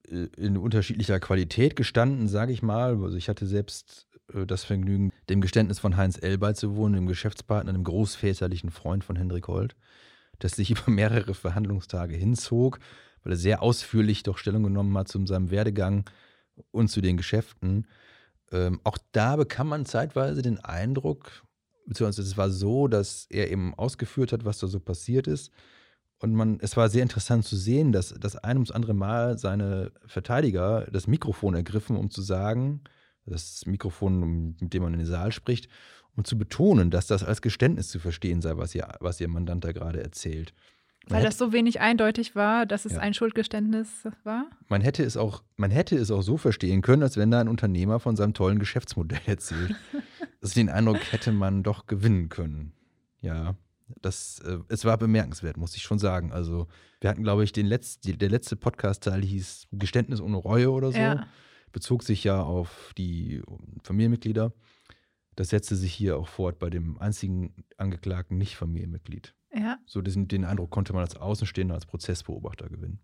äh, 0.10 0.28
in 0.36 0.58
unterschiedlicher 0.58 1.22
Qualität 1.22 1.78
gestanden, 1.78 2.28
sage 2.28 2.52
ich 2.52 2.62
mal. 2.64 3.02
Also 3.02 3.16
ich 3.16 3.30
hatte 3.30 3.48
selbst 3.48 4.08
äh, 4.34 4.46
das 4.46 4.66
Vergnügen, 4.66 5.14
dem 5.30 5.40
Geständnis 5.40 5.80
von 5.80 5.96
Heinz 5.96 6.22
L. 6.22 6.38
beizuwohnen, 6.38 6.96
dem 6.96 7.08
Geschäftspartner, 7.08 7.70
einem 7.70 7.86
großväterlichen 7.86 8.70
Freund 8.70 9.06
von 9.06 9.16
Hendrik 9.16 9.48
Holt, 9.48 9.74
das 10.40 10.52
sich 10.52 10.72
über 10.72 10.92
mehrere 10.92 11.34
Verhandlungstage 11.34 12.18
hinzog, 12.18 12.80
weil 13.24 13.32
er 13.32 13.38
sehr 13.38 13.62
ausführlich 13.62 14.24
doch 14.24 14.38
Stellung 14.38 14.64
genommen 14.64 14.98
hat 14.98 15.08
zu 15.08 15.26
seinem 15.28 15.50
Werdegang 15.50 16.10
und 16.72 16.90
zu 16.90 17.00
den 17.00 17.16
Geschäften. 17.16 17.88
Ähm, 18.52 18.80
auch 18.84 18.98
da 19.12 19.36
bekam 19.36 19.70
man 19.70 19.86
zeitweise 19.86 20.42
den 20.42 20.60
Eindruck, 20.60 21.44
beziehungsweise 21.86 22.28
es 22.28 22.38
war 22.38 22.50
so, 22.50 22.88
dass 22.88 23.28
er 23.30 23.52
eben 23.52 23.74
ausgeführt 23.76 24.32
hat, 24.32 24.46
was 24.46 24.60
da 24.60 24.68
so 24.68 24.80
passiert 24.80 25.28
ist. 25.28 25.52
Und 26.20 26.34
man, 26.34 26.60
es 26.62 26.76
war 26.76 26.90
sehr 26.90 27.04
interessant 27.04 27.46
zu 27.46 27.56
sehen, 27.56 27.92
dass 27.92 28.14
das 28.20 28.36
ein 28.36 28.58
ums 28.58 28.72
andere 28.72 28.94
Mal 28.94 29.38
seine 29.38 29.92
Verteidiger 30.06 30.88
das 30.92 31.08
Mikrofon 31.08 31.54
ergriffen, 31.54 31.96
um 31.96 32.10
zu 32.10 32.22
sagen, 32.22 32.82
das 33.26 33.66
Mikrofon, 33.66 34.56
mit 34.60 34.74
dem 34.74 34.84
man 34.84 34.94
in 34.94 35.00
den 35.00 35.08
Saal 35.08 35.32
spricht, 35.32 35.70
um 36.16 36.26
zu 36.26 36.38
betonen, 36.38 36.90
dass 36.90 37.08
das 37.08 37.24
als 37.24 37.42
Geständnis 37.42 37.90
zu 37.90 38.00
verstehen 38.00 38.42
sei, 38.42 38.58
was 38.58 38.74
ihr, 38.74 38.88
was 39.00 39.22
ihr 39.22 39.28
Mandant 39.28 39.64
da 39.64 39.72
gerade 39.72 40.02
erzählt. 40.02 40.54
Weil 41.10 41.24
das 41.24 41.38
so 41.38 41.54
wenig 41.54 41.80
eindeutig 41.80 42.36
war, 42.36 42.66
dass 42.66 42.86
es 42.86 42.94
ja. 42.94 43.00
ein 43.00 43.14
Schuldgeständnis 43.14 44.08
war? 44.24 44.50
Man 44.68 44.82
hätte, 44.82 45.04
es 45.04 45.18
auch, 45.18 45.44
man 45.56 45.72
hätte 45.72 45.96
es 45.96 46.12
auch 46.12 46.22
so 46.22 46.38
verstehen 46.38 46.82
können, 46.82 47.04
als 47.04 47.18
wenn 47.18 47.32
da 47.32 47.40
ein 47.40 47.48
Unternehmer 47.48 48.00
von 48.00 48.16
seinem 48.16 48.34
tollen 48.34 48.60
Geschäftsmodell 48.60 49.22
erzählt. 49.26 49.76
also 50.42 50.54
den 50.54 50.70
Eindruck 50.70 51.00
hätte 51.12 51.32
man 51.32 51.64
doch 51.64 51.88
gewinnen 51.88 52.30
können. 52.30 52.74
Ja, 53.22 53.56
das, 54.02 54.40
äh, 54.40 54.60
es 54.68 54.86
war 54.86 54.98
bemerkenswert, 54.98 55.58
muss 55.58 55.76
ich 55.76 55.84
schon 55.84 56.00
sagen. 56.00 56.32
Also 56.32 56.68
wir 57.00 57.10
hatten, 57.10 57.24
glaube 57.24 57.44
ich, 57.44 57.52
den 57.52 57.68
Letz-, 57.68 58.00
der 58.02 58.30
letzte 58.30 58.56
Podcast-Teil 58.56 59.24
hieß 59.24 59.68
Geständnis 59.72 60.22
ohne 60.22 60.38
Reue 60.38 60.72
oder 60.72 60.92
so. 60.92 60.98
Ja. 60.98 61.28
Bezog 61.72 62.04
sich 62.04 62.24
ja 62.24 62.42
auf 62.42 62.94
die 62.98 63.42
Familienmitglieder. 63.84 64.54
Das 65.36 65.50
setzte 65.50 65.76
sich 65.76 65.94
hier 65.94 66.18
auch 66.18 66.28
fort 66.28 66.58
bei 66.60 66.70
dem 66.70 66.98
einzigen 66.98 67.54
angeklagten 67.78 68.38
Nicht-Familienmitglied. 68.38 69.36
Ja. 69.54 69.78
So 69.86 70.02
diesen, 70.02 70.28
den 70.28 70.46
Eindruck 70.46 70.70
konnte 70.70 70.94
man 70.94 71.02
als 71.02 71.16
Außenstehender, 71.16 71.76
als 71.76 71.86
Prozessbeobachter 71.86 72.70
gewinnen. 72.70 73.00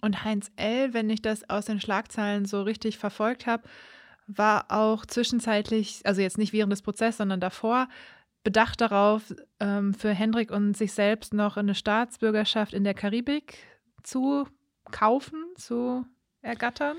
Und 0.00 0.24
Heinz 0.24 0.50
L., 0.56 0.92
wenn 0.92 1.08
ich 1.08 1.22
das 1.22 1.48
aus 1.48 1.66
den 1.66 1.80
Schlagzeilen 1.80 2.44
so 2.44 2.62
richtig 2.62 2.98
verfolgt 2.98 3.46
habe, 3.46 3.62
war 4.26 4.66
auch 4.70 5.06
zwischenzeitlich, 5.06 6.02
also 6.04 6.20
jetzt 6.20 6.38
nicht 6.38 6.52
während 6.52 6.72
des 6.72 6.82
Prozesses, 6.82 7.18
sondern 7.18 7.40
davor, 7.40 7.88
bedacht 8.42 8.80
darauf, 8.80 9.34
ähm, 9.60 9.94
für 9.94 10.10
Hendrik 10.10 10.50
und 10.50 10.76
sich 10.76 10.92
selbst 10.92 11.32
noch 11.32 11.56
eine 11.56 11.74
Staatsbürgerschaft 11.74 12.74
in 12.74 12.84
der 12.84 12.94
Karibik 12.94 13.56
zu 14.02 14.46
kaufen, 14.90 15.42
zu 15.56 16.04
ergattern. 16.42 16.96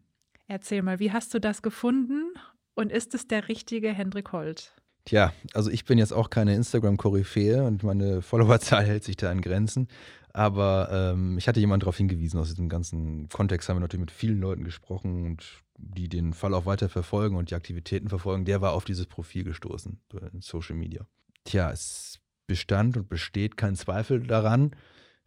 Erzähl 0.46 0.82
mal, 0.82 0.98
wie 0.98 1.12
hast 1.12 1.34
du 1.34 1.40
das 1.40 1.62
gefunden 1.62 2.32
und 2.80 2.90
ist 2.90 3.14
es 3.14 3.28
der 3.28 3.48
richtige 3.48 3.92
Hendrik 3.92 4.32
Holt? 4.32 4.72
Tja, 5.04 5.32
also 5.54 5.70
ich 5.70 5.84
bin 5.84 5.98
jetzt 5.98 6.12
auch 6.12 6.30
keine 6.30 6.54
Instagram-Koryphäe 6.54 7.64
und 7.64 7.82
meine 7.82 8.22
Followerzahl 8.22 8.84
hält 8.84 9.04
sich 9.04 9.16
da 9.16 9.30
in 9.30 9.40
Grenzen. 9.40 9.88
Aber 10.32 10.88
ähm, 10.92 11.38
ich 11.38 11.48
hatte 11.48 11.58
jemanden 11.58 11.80
darauf 11.80 11.96
hingewiesen, 11.96 12.38
aus 12.38 12.48
diesem 12.48 12.68
ganzen 12.68 13.28
Kontext 13.28 13.68
haben 13.68 13.76
wir 13.76 13.80
natürlich 13.80 14.00
mit 14.00 14.10
vielen 14.12 14.40
Leuten 14.40 14.64
gesprochen 14.64 15.26
und 15.26 15.62
die 15.76 16.08
den 16.08 16.32
Fall 16.34 16.54
auch 16.54 16.66
weiter 16.66 16.88
verfolgen 16.88 17.36
und 17.36 17.50
die 17.50 17.54
Aktivitäten 17.54 18.08
verfolgen. 18.08 18.44
Der 18.44 18.60
war 18.60 18.72
auf 18.72 18.84
dieses 18.84 19.06
Profil 19.06 19.44
gestoßen 19.44 19.98
in 20.32 20.40
Social 20.40 20.76
Media. 20.76 21.06
Tja, 21.44 21.72
es 21.72 22.20
bestand 22.46 22.96
und 22.96 23.08
besteht 23.08 23.56
kein 23.56 23.74
Zweifel 23.74 24.20
daran, 24.26 24.76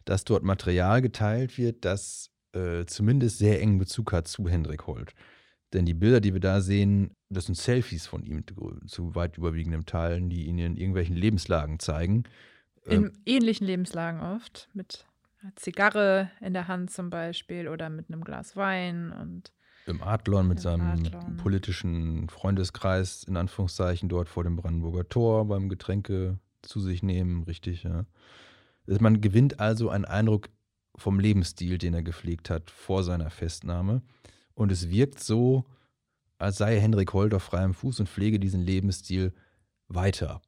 dass 0.04 0.24
dort 0.24 0.42
Material 0.42 1.02
geteilt 1.02 1.58
wird, 1.58 1.84
das 1.84 2.30
äh, 2.52 2.84
zumindest 2.86 3.38
sehr 3.38 3.60
engen 3.60 3.78
Bezug 3.78 4.12
hat 4.12 4.28
zu 4.28 4.48
Hendrik 4.48 4.86
Holt. 4.86 5.14
Denn 5.72 5.86
die 5.86 5.94
Bilder, 5.94 6.20
die 6.20 6.32
wir 6.32 6.40
da 6.40 6.60
sehen, 6.60 7.14
das 7.30 7.46
sind 7.46 7.56
Selfies 7.56 8.06
von 8.06 8.22
ihm 8.24 8.44
zu 8.86 9.14
weit 9.14 9.38
überwiegendem 9.38 9.86
Teilen, 9.86 10.30
die 10.30 10.46
ihn 10.46 10.58
in 10.58 10.76
irgendwelchen 10.76 11.16
Lebenslagen 11.16 11.78
zeigen. 11.80 12.24
In 12.88 13.04
Ähm, 13.06 13.12
ähnlichen 13.26 13.66
Lebenslagen 13.66 14.20
oft, 14.20 14.68
mit 14.74 15.06
einer 15.42 15.56
Zigarre 15.56 16.30
in 16.40 16.52
der 16.54 16.68
Hand 16.68 16.90
zum 16.90 17.10
Beispiel 17.10 17.68
oder 17.68 17.88
mit 17.90 18.08
einem 18.08 18.22
Glas 18.24 18.56
Wein 18.56 19.12
und 19.12 19.52
Im 19.86 20.02
Adlon 20.02 20.48
mit 20.48 20.58
Im 20.58 20.62
seinem 20.62 21.14
Adlon. 21.14 21.36
politischen 21.36 22.28
Freundeskreis, 22.28 23.24
in 23.24 23.36
Anführungszeichen, 23.36 24.08
dort 24.08 24.28
vor 24.28 24.44
dem 24.44 24.56
Brandenburger 24.56 25.08
Tor 25.08 25.46
beim 25.46 25.68
Getränke 25.68 26.38
zu 26.62 26.80
sich 26.80 27.02
nehmen, 27.02 27.42
richtig, 27.44 27.82
ja. 27.82 28.06
Also 28.86 29.00
Man 29.02 29.20
gewinnt 29.20 29.60
also 29.60 29.90
einen 29.90 30.04
Eindruck 30.06 30.48
vom 30.96 31.18
Lebensstil, 31.20 31.78
den 31.78 31.94
er 31.94 32.02
gepflegt 32.02 32.50
hat 32.50 32.70
vor 32.70 33.02
seiner 33.02 33.30
Festnahme. 33.30 34.02
Und 34.54 34.70
es 34.72 34.88
wirkt 34.90 35.20
so, 35.20 35.64
als 36.38 36.58
sei 36.58 36.78
Henrik 36.80 37.12
Holt 37.12 37.34
auf 37.34 37.42
freiem 37.42 37.74
Fuß 37.74 38.00
und 38.00 38.08
pflege 38.08 38.38
diesen 38.38 38.60
Lebensstil 38.60 39.32
weiter. 39.88 40.40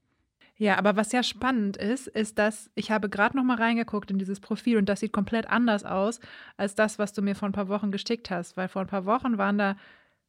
Ja, 0.58 0.78
aber 0.78 0.96
was 0.96 1.12
ja 1.12 1.22
spannend 1.22 1.76
ist, 1.76 2.06
ist, 2.06 2.38
dass 2.38 2.70
ich 2.74 2.90
habe 2.90 3.10
gerade 3.10 3.36
noch 3.36 3.44
mal 3.44 3.58
reingeguckt 3.58 4.10
in 4.10 4.18
dieses 4.18 4.40
Profil 4.40 4.78
und 4.78 4.88
das 4.88 5.00
sieht 5.00 5.12
komplett 5.12 5.48
anders 5.50 5.84
aus 5.84 6.18
als 6.56 6.74
das, 6.74 6.98
was 6.98 7.12
du 7.12 7.20
mir 7.20 7.34
vor 7.34 7.48
ein 7.48 7.52
paar 7.52 7.68
Wochen 7.68 7.90
geschickt 7.90 8.30
hast, 8.30 8.56
weil 8.56 8.68
vor 8.68 8.80
ein 8.80 8.88
paar 8.88 9.04
Wochen 9.04 9.36
waren 9.36 9.58
da 9.58 9.76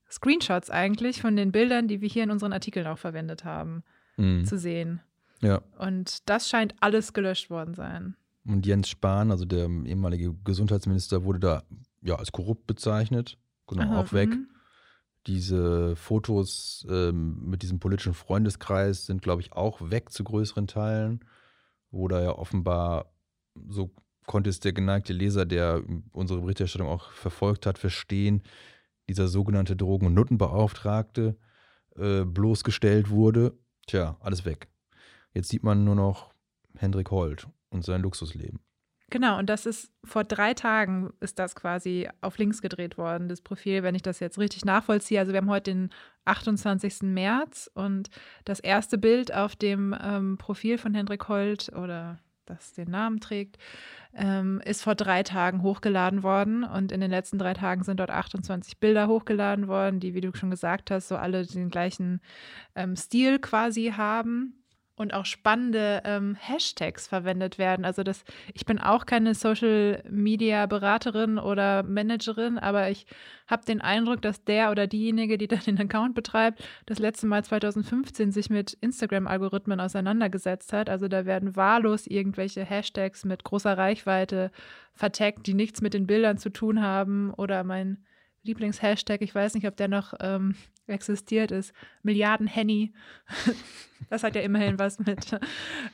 Screenshots 0.10 0.70
eigentlich 0.70 1.22
von 1.22 1.36
den 1.38 1.52
Bildern, 1.54 1.88
die 1.88 2.02
wir 2.02 2.10
hier 2.10 2.24
in 2.24 2.32
unseren 2.32 2.52
Artikeln 2.54 2.88
auch 2.88 2.98
verwendet 2.98 3.46
haben, 3.46 3.84
Mhm. 4.18 4.46
zu 4.46 4.58
sehen. 4.58 5.00
Ja. 5.42 5.62
Und 5.78 6.28
das 6.30 6.50
scheint 6.50 6.76
alles 6.82 7.14
gelöscht 7.14 7.50
worden 7.50 7.74
sein. 7.74 8.16
Und 8.46 8.66
Jens 8.66 8.90
Spahn, 8.90 9.32
also 9.32 9.46
der 9.46 9.66
ehemalige 9.66 10.34
Gesundheitsminister, 10.44 11.24
wurde 11.24 11.40
da 11.40 11.64
ja 12.02 12.16
als 12.16 12.32
korrupt 12.32 12.66
bezeichnet. 12.68 13.38
Genau, 13.68 13.84
Aha, 13.84 14.02
auch 14.02 14.14
weg. 14.14 14.30
mhm. 14.30 14.50
Diese 15.28 15.96
Fotos 15.98 16.88
ähm, 16.90 17.50
mit 17.50 17.62
diesem 17.62 17.80
politischen 17.80 18.14
Freundeskreis 18.14 19.06
sind, 19.06 19.22
glaube 19.22 19.42
ich, 19.42 19.52
auch 19.54 19.90
weg 19.90 20.12
zu 20.12 20.24
größeren 20.24 20.68
Teilen, 20.68 21.20
wo 21.92 22.08
da 22.08 22.22
ja 22.22 22.32
offenbar, 22.32 23.12
so 23.68 23.92
konnte 24.26 24.50
es 24.50 24.62
der 24.62 24.74
geneigte 24.74 25.14
Leser, 25.14 25.46
der 25.46 25.84
unsere 26.12 26.42
Berichterstattung 26.42 26.88
auch 26.88 27.12
verfolgt 27.12 27.66
hat, 27.66 27.78
verstehen, 27.78 28.42
dieser 29.10 29.28
sogenannte 29.28 29.76
Drogen- 29.76 30.08
und 30.08 30.14
Nuttenbeauftragte 30.14 31.38
äh, 31.96 32.24
bloßgestellt 32.24 33.10
wurde. 33.10 33.58
Tja, 33.86 34.18
alles 34.20 34.46
weg. 34.46 34.68
Jetzt 35.34 35.50
sieht 35.50 35.64
man 35.64 35.84
nur 35.84 35.96
noch 35.96 36.34
Hendrik 36.78 37.12
Holt 37.12 37.48
und 37.70 37.84
sein 37.84 38.02
Luxusleben. 38.02 38.60
Genau, 39.10 39.40
und 39.40 39.50
das 39.50 39.66
ist 39.66 39.90
vor 40.04 40.26
drei 40.26 40.54
Tagen 40.54 41.14
ist 41.22 41.40
das 41.40 41.56
quasi 41.56 42.10
auf 42.20 42.38
links 42.38 42.62
gedreht 42.62 42.98
worden, 42.98 43.30
das 43.30 43.42
Profil, 43.42 43.82
wenn 43.82 43.96
ich 43.96 44.02
das 44.02 44.20
jetzt 44.20 44.38
richtig 44.38 44.66
nachvollziehe. 44.66 45.20
Also 45.20 45.32
wir 45.32 45.38
haben 45.38 45.50
heute 45.50 45.72
den 45.72 45.90
28. 46.26 47.04
März 47.04 47.72
und 47.74 48.10
das 48.44 48.60
erste 48.60 48.98
Bild 48.98 49.34
auf 49.34 49.56
dem 49.56 49.96
ähm, 50.02 50.38
Profil 50.38 50.78
von 50.78 50.94
Hendrik 50.94 51.30
Holt 51.30 51.72
oder 51.74 52.20
das 52.46 52.74
den 52.74 52.92
Namen 52.92 53.22
trägt, 53.22 53.58
ähm, 54.14 54.62
ist 54.66 54.82
vor 54.82 54.96
drei 54.96 55.24
Tagen 55.24 55.62
hochgeladen 55.62 56.24
worden. 56.24 56.64
Und 56.66 56.92
in 56.92 57.00
den 57.00 57.12
letzten 57.12 57.38
drei 57.38 57.54
Tagen 57.54 57.84
sind 57.84 58.00
dort 58.00 58.12
28 58.12 58.78
Bilder 58.78 59.08
hochgeladen 59.08 59.68
worden, 59.70 60.00
die, 60.00 60.16
wie 60.16 60.22
du 60.22 60.34
schon 60.36 60.50
gesagt 60.50 60.92
hast, 60.92 61.08
so 61.08 61.16
alle 61.16 61.46
den 61.46 61.70
gleichen 61.70 62.20
ähm, 62.76 62.96
Stil 62.96 63.40
quasi 63.40 63.94
haben 63.96 64.57
und 64.98 65.14
auch 65.14 65.26
spannende 65.26 66.02
ähm, 66.06 66.36
Hashtags 66.36 67.08
verwendet 67.08 67.60
werden. 67.60 67.86
Also 67.86 68.02
das, 68.02 68.26
ich 68.56 68.66
bin 68.66 68.80
auch 68.80 69.06
keine 69.06 69.36
Social 69.36 70.04
Media 70.10 70.66
Beraterin 70.66 71.38
oder 71.38 71.84
Managerin, 71.84 72.58
aber 72.58 72.90
ich 72.90 73.06
habe 73.46 73.64
den 73.64 73.80
Eindruck, 73.80 74.24
dass 74.24 74.44
der 74.44 74.72
oder 74.72 74.88
diejenige, 74.88 75.38
die 75.38 75.48
dann 75.48 75.60
den 75.60 75.80
Account 75.80 76.16
betreibt, 76.16 76.68
das 76.88 76.98
letzte 76.98 77.28
Mal 77.28 77.46
2015 77.46 78.32
sich 78.32 78.50
mit 78.50 78.74
Instagram-Algorithmen 78.74 79.80
auseinandergesetzt 79.80 80.74
hat. 80.74 80.90
Also 80.90 81.08
da 81.08 81.26
werden 81.26 81.56
wahllos 81.56 82.08
irgendwelche 82.08 82.66
Hashtags 82.66 83.24
mit 83.24 83.44
großer 83.44 83.78
Reichweite 83.78 84.52
vertaggt, 84.94 85.46
die 85.46 85.54
nichts 85.54 85.80
mit 85.82 85.94
den 85.94 86.08
Bildern 86.08 86.40
zu 86.40 86.50
tun 86.50 86.82
haben. 86.82 87.32
Oder 87.36 87.64
mein 87.64 88.04
Lieblingshashtag, 88.42 89.22
ich 89.22 89.36
weiß 89.36 89.54
nicht, 89.54 89.68
ob 89.68 89.78
der 89.78 89.90
noch 89.90 90.16
ähm, 90.20 90.56
existiert, 90.88 91.52
ist 91.52 91.74
Milliarden 92.04 92.48
Henny. 92.48 92.94
Das 94.12 94.22
hat 94.22 94.36
ja 94.36 94.42
immerhin 94.42 94.78
was 94.78 95.00
mit, 95.00 95.36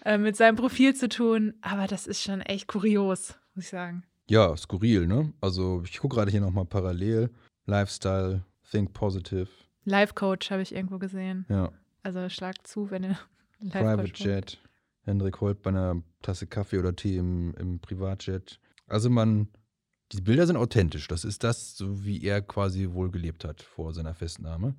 äh, 0.03 0.17
mit 0.17 0.35
seinem 0.35 0.57
Profil 0.57 0.93
zu 0.93 1.07
tun, 1.07 1.53
aber 1.61 1.87
das 1.87 2.05
ist 2.05 2.21
schon 2.21 2.41
echt 2.41 2.67
kurios, 2.67 3.39
muss 3.55 3.63
ich 3.63 3.69
sagen. 3.71 4.03
Ja, 4.29 4.55
skurril, 4.57 5.07
ne? 5.07 5.31
Also 5.39 5.81
ich 5.85 5.99
gucke 5.99 6.17
gerade 6.17 6.29
hier 6.29 6.41
nochmal 6.41 6.65
parallel. 6.65 7.29
Lifestyle, 7.65 8.43
Think 8.69 8.91
Positive, 8.91 9.47
Life 9.85 10.13
Coach 10.13 10.51
habe 10.51 10.61
ich 10.61 10.75
irgendwo 10.75 10.99
gesehen. 10.99 11.45
ja. 11.49 11.71
Also 12.03 12.27
schlag 12.27 12.67
zu, 12.67 12.91
wenn 12.91 13.03
ihr 13.03 13.17
Life 13.59 13.79
Private 13.79 14.09
Coach. 14.09 14.25
Jet, 14.25 14.61
Hendrik 15.03 15.39
Holt 15.39 15.61
bei 15.61 15.69
einer 15.69 16.03
Tasse 16.21 16.47
Kaffee 16.47 16.79
oder 16.79 16.95
Tee 16.95 17.17
im, 17.17 17.53
im 17.55 17.79
Privatjet. 17.79 18.59
Also 18.87 19.09
man, 19.09 19.47
die 20.17 20.21
Bilder 20.21 20.47
sind 20.47 20.57
authentisch. 20.57 21.07
Das 21.07 21.25
ist 21.25 21.43
das, 21.43 21.77
so 21.77 22.03
wie 22.05 22.23
er 22.23 22.41
quasi 22.41 22.89
wohl 22.91 23.11
gelebt 23.11 23.45
hat 23.45 23.61
vor 23.61 23.93
seiner 23.93 24.13
Festnahme. 24.13 24.75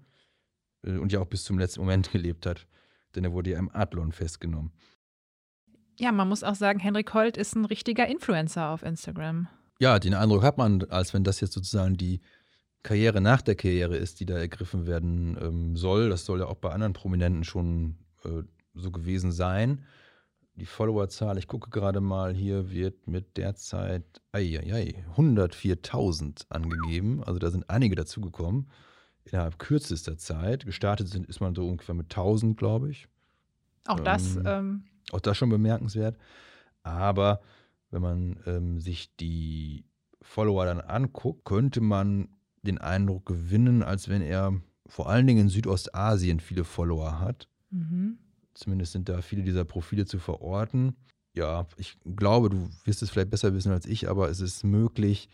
Äh, 0.85 0.97
Und 0.97 1.12
ja 1.12 1.20
auch 1.20 1.27
bis 1.27 1.44
zum 1.44 1.59
letzten 1.59 1.81
Moment 1.81 2.11
gelebt 2.12 2.47
hat. 2.47 2.66
Denn 3.14 3.25
er 3.25 3.33
wurde 3.33 3.51
ja 3.51 3.59
im 3.59 3.70
Adlon 3.75 4.12
festgenommen. 4.12 4.73
Ja, 5.99 6.11
man 6.11 6.29
muss 6.29 6.42
auch 6.42 6.57
sagen, 6.57 6.81
Henrik 6.81 7.14
Holt 7.14 7.37
ist 7.37 7.55
ein 7.55 7.64
richtiger 7.64 8.07
Influencer 8.07 8.70
auf 8.70 8.83
Instagram. 8.83 9.47
Ja, 9.79 9.99
den 9.99 10.14
Eindruck 10.14 10.42
hat 10.42 10.59
man, 10.59 10.83
als 10.85 11.14
wenn 11.14 11.23
das 11.25 11.40
jetzt 11.40 11.53
sozusagen 11.53 11.97
die 11.97 12.20
Karriere 12.83 13.20
nach 13.20 13.42
der 13.42 13.55
Karriere 13.55 13.97
ist, 13.97 14.20
die 14.20 14.27
da 14.27 14.37
ergriffen 14.37 14.87
werden 14.87 15.38
ähm, 15.40 15.77
soll. 15.77 16.11
Das 16.11 16.25
soll 16.27 16.40
ja 16.40 16.47
auch 16.47 16.57
bei 16.57 16.70
anderen 16.70 16.92
Prominenten 16.92 17.44
schon 17.44 17.97
äh, 18.25 18.42
so 18.75 18.90
gewesen 18.90 19.33
sein. 19.33 19.85
Die 20.57 20.67
Followerzahl, 20.67 21.37
ich 21.37 21.49
gucke 21.49 21.71
gerade 21.71 22.01
mal, 22.01 22.33
hier 22.33 22.71
wird 22.71 23.09
mit 23.09 23.37
derzeit 23.37 24.05
ei, 24.31 24.59
ei, 24.59 24.73
ei, 24.73 25.05
104.000 25.17 26.47
angegeben. 26.49 27.25
Also 27.25 27.40
da 27.40 27.51
sind 27.51 27.69
einige 27.69 27.97
dazugekommen 27.97 28.71
innerhalb 29.25 29.59
kürzester 29.59 30.17
Zeit. 30.17 30.64
Gestartet 30.64 31.09
sind, 31.09 31.27
ist 31.27 31.40
man 31.40 31.55
so 31.55 31.67
ungefähr 31.67 31.95
mit 31.95 32.07
1000, 32.07 32.57
glaube 32.57 32.90
ich. 32.90 33.09
Auch 33.87 34.01
das, 34.01 34.37
Ähm, 34.37 34.43
ähm, 34.47 34.85
Auch 35.11 35.21
das 35.21 35.37
schon 35.37 35.51
bemerkenswert. 35.51 36.17
Aber 36.83 37.40
wenn 37.90 38.03
man 38.03 38.38
ähm, 38.47 38.81
sich 38.81 39.14
die 39.17 39.85
Follower 40.23 40.64
dann 40.67 40.81
anguckt, 40.81 41.45
könnte 41.45 41.81
man 41.81 42.29
den 42.62 42.79
Eindruck 42.79 43.27
gewinnen, 43.27 43.83
als 43.83 44.09
wenn 44.09 44.23
er 44.23 44.61
vor 44.87 45.09
allen 45.09 45.27
Dingen 45.27 45.43
in 45.43 45.49
Südostasien 45.49 46.40
viele 46.40 46.64
Follower 46.64 47.19
hat. 47.21 47.49
mhm. 47.71 48.19
Zumindest 48.55 48.93
sind 48.93 49.09
da 49.09 49.21
viele 49.21 49.43
dieser 49.43 49.64
Profile 49.64 50.07
zu 50.07 50.19
verorten. 50.19 50.97
Ja, 51.35 51.67
ich 51.77 51.97
glaube, 52.17 52.51
du 52.51 52.71
wirst 52.85 53.03
es 53.03 53.11
vielleicht 53.11 53.31
besser 53.31 53.53
wissen 53.55 53.73
als 53.73 53.87
ich, 53.87 54.09
aber 54.09 54.29
es 54.29 54.40
ist 54.40 54.62
möglich, 54.64 55.29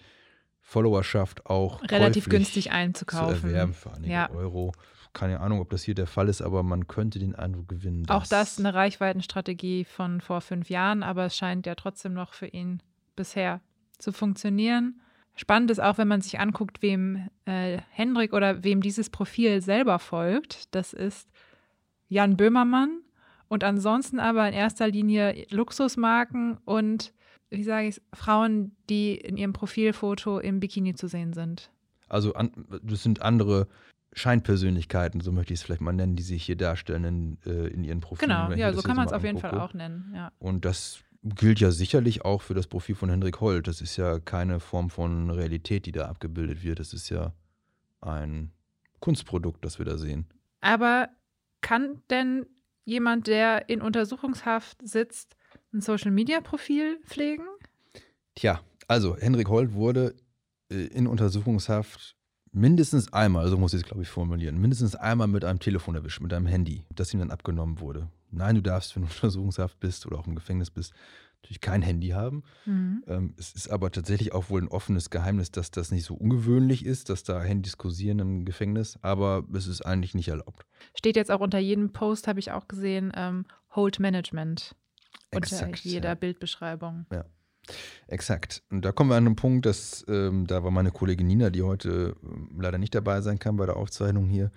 Followerschaft 0.61 1.47
auch 1.47 1.83
relativ 1.91 2.29
günstig 2.29 2.65
zu 2.65 2.73
einzukaufen. 2.73 3.51
erwerben 3.51 3.75
für 3.75 3.93
einige 3.93 4.13
Ja. 4.13 4.31
Euro. 4.31 4.73
Keine 5.13 5.41
Ahnung, 5.41 5.61
ob 5.61 5.71
das 5.71 5.83
hier 5.83 5.95
der 5.95 6.07
Fall 6.07 6.29
ist, 6.29 6.41
aber 6.41 6.63
man 6.63 6.87
könnte 6.87 7.19
den 7.19 7.35
Eindruck 7.35 7.69
gewinnen. 7.69 8.09
Auch 8.09 8.27
das 8.27 8.59
eine 8.59 8.73
Reichweitenstrategie 8.73 9.85
von 9.85 10.21
vor 10.21 10.41
fünf 10.41 10.71
Jahren, 10.71 11.03
aber 11.03 11.27
es 11.27 11.37
scheint 11.37 11.67
ja 11.67 11.75
trotzdem 11.75 12.15
noch 12.15 12.33
für 12.33 12.47
ihn 12.47 12.81
bisher 13.17 13.61
zu 13.99 14.13
funktionieren. 14.13 15.01
Spannend 15.35 15.71
ist 15.73 15.81
auch, 15.81 15.99
wenn 15.99 16.07
man 16.07 16.21
sich 16.21 16.39
anguckt, 16.39 16.81
wem 16.81 17.29
äh, 17.45 17.79
Hendrik 17.91 18.33
oder 18.33 18.63
wem 18.63 18.83
dieses 18.83 19.11
Profil 19.11 19.61
selber 19.63 19.99
folgt. 19.99 20.73
Das 20.75 20.93
ist 20.93 21.29
Jan 22.09 22.37
Böhmermann 22.37 23.01
und 23.51 23.65
ansonsten 23.65 24.21
aber 24.21 24.47
in 24.49 24.55
erster 24.55 24.89
Linie 24.89 25.45
Luxusmarken 25.51 26.59
und, 26.65 27.13
wie 27.51 27.65
sage 27.65 27.89
ich 27.89 28.01
Frauen, 28.15 28.77
die 28.89 29.17
in 29.17 29.37
ihrem 29.37 29.53
Profilfoto 29.53 30.39
im 30.39 30.61
Bikini 30.61 30.95
zu 30.95 31.09
sehen 31.09 31.33
sind. 31.33 31.69
Also 32.09 32.33
an, 32.35 32.53
das 32.83 33.03
sind 33.03 33.23
andere 33.23 33.67
Scheinpersönlichkeiten, 34.13 35.21
so 35.21 35.33
möchte 35.33 35.53
ich 35.53 35.61
es 35.61 35.65
vielleicht 35.65 35.81
mal 35.81 35.93
nennen, 35.93 36.15
die 36.15 36.23
sich 36.23 36.45
hier 36.45 36.57
darstellen 36.57 37.05
in, 37.05 37.39
äh, 37.45 37.67
in 37.69 37.83
ihren 37.83 38.01
Profilen. 38.01 38.31
Genau, 38.31 38.53
ja, 38.53 38.73
so 38.73 38.83
kann 38.83 38.97
man 38.97 39.09
es 39.09 39.13
auf 39.13 39.25
jeden 39.25 39.39
Fall 39.39 39.59
auch 39.59 39.75
nennen. 39.75 40.13
Ja. 40.15 40.31
Und 40.39 40.65
das 40.65 41.01
gilt 41.25 41.59
ja 41.59 41.73
sicherlich 41.73 42.25
auch 42.25 42.43
für 42.43 42.55
das 42.55 42.69
Profil 42.69 42.95
von 42.95 43.11
Hendrik 43.11 43.41
Holt. 43.41 43.67
Das 43.67 43.81
ist 43.81 43.97
ja 43.97 44.21
keine 44.21 44.61
Form 44.61 44.91
von 44.91 45.29
Realität, 45.29 45.87
die 45.87 45.93
da 45.93 46.07
abgebildet 46.07 46.63
wird. 46.63 46.79
Das 46.79 46.93
ist 46.93 47.09
ja 47.09 47.33
ein 48.01 48.53
Kunstprodukt, 49.01 49.65
das 49.65 49.79
wir 49.79 49.87
da 49.87 49.99
sehen. 49.99 50.27
Aber 50.61 51.09
kann 51.63 52.01
denn 52.11 52.47
jemand, 52.85 53.27
der 53.27 53.69
in 53.69 53.81
Untersuchungshaft 53.83 54.79
sitzt, 54.87 55.37
ein 55.73 55.81
Social-Media-Profil 55.81 56.99
pflegen? 57.05 57.45
Tja, 58.35 58.61
also 58.89 59.17
Hendrik 59.17 59.49
Holt 59.49 59.73
wurde 59.75 60.15
äh, 60.71 60.87
in 60.87 61.07
Untersuchungshaft 61.07 62.17
mindestens 62.53 63.13
einmal, 63.13 63.49
so 63.49 63.57
muss 63.57 63.75
ich 63.75 63.83
es 63.83 63.87
glaube 63.87 64.03
ich 64.03 64.09
formulieren, 64.09 64.61
mindestens 64.61 64.97
einmal 64.97 65.29
mit 65.29 65.45
einem 65.45 65.61
Telefon 65.61 65.95
erwischt, 65.95 66.21
mit 66.21 66.33
einem 66.33 66.47
Handy, 66.47 66.85
das 66.95 67.13
ihm 67.15 67.21
dann 67.21 67.31
abgenommen 67.31 67.81
wurde. 67.81 68.09
Nein, 68.31 68.57
du 68.57 68.63
darfst, 68.63 68.95
wenn 68.97 69.03
du 69.03 69.09
Untersuchungshaft 69.09 69.79
bist 69.81 70.07
oder 70.07 70.19
auch 70.19 70.27
im 70.27 70.35
Gefängnis 70.35 70.71
bist, 70.71 70.93
natürlich 71.43 71.61
kein 71.61 71.83
Handy 71.83 72.09
haben. 72.09 72.43
Mhm. 72.67 73.05
Ähm, 73.07 73.35
es 73.39 73.53
ist 73.53 73.71
aber 73.71 73.91
tatsächlich 73.91 74.33
auch 74.33 74.51
wohl 74.51 74.63
ein 74.63 74.69
offenes 74.69 75.11
Geheimnis, 75.11 75.51
dass 75.51 75.71
das 75.71 75.91
nicht 75.91 76.05
so 76.05 76.15
ungewöhnlich 76.15 76.85
ist, 76.85 77.09
dass 77.09 77.23
da 77.23 77.43
Handys 77.43 77.79
kursieren 77.79 78.19
im 78.19 78.45
Gefängnis, 78.45 78.99
aber 79.03 79.45
es 79.55 79.67
ist 79.67 79.83
eigentlich 79.83 80.15
nicht 80.15 80.29
erlaubt. 80.29 80.67
Steht 80.95 81.17
jetzt 81.17 81.31
auch 81.31 81.41
unter 81.41 81.59
jedem 81.59 81.93
Post, 81.93 82.29
habe 82.29 82.41
ich 82.41 82.53
auch 82.53 82.69
gesehen, 82.69 83.13
ähm, 83.17 83.47
Hold 83.75 84.01
Management. 84.01 84.75
Exakt, 85.31 85.63
unter 85.63 85.79
jeder 85.83 86.09
ja. 86.11 86.15
Bildbeschreibung. 86.15 87.07
Ja. 87.13 87.25
Exakt. 88.09 88.63
Und 88.71 88.85
da 88.85 88.93
kommen 88.93 89.11
wir 89.11 89.17
an 89.17 89.27
einen 89.27 89.37
Punkt, 89.37 89.65
dass 89.65 90.05
ähm, 90.09 90.47
da 90.47 90.65
war 90.65 90.71
meine 90.71 90.91
Kollegin 90.91 91.27
Nina, 91.27 91.51
die 91.51 91.63
heute 91.63 92.17
äh, 92.23 92.61
leider 92.61 92.79
nicht 92.79 92.95
dabei 92.95 93.21
sein 93.21 93.39
kann 93.39 93.57
bei 93.57 93.67
der 93.67 93.77
Aufzeichnung 93.77 94.29
hier. 94.29 94.51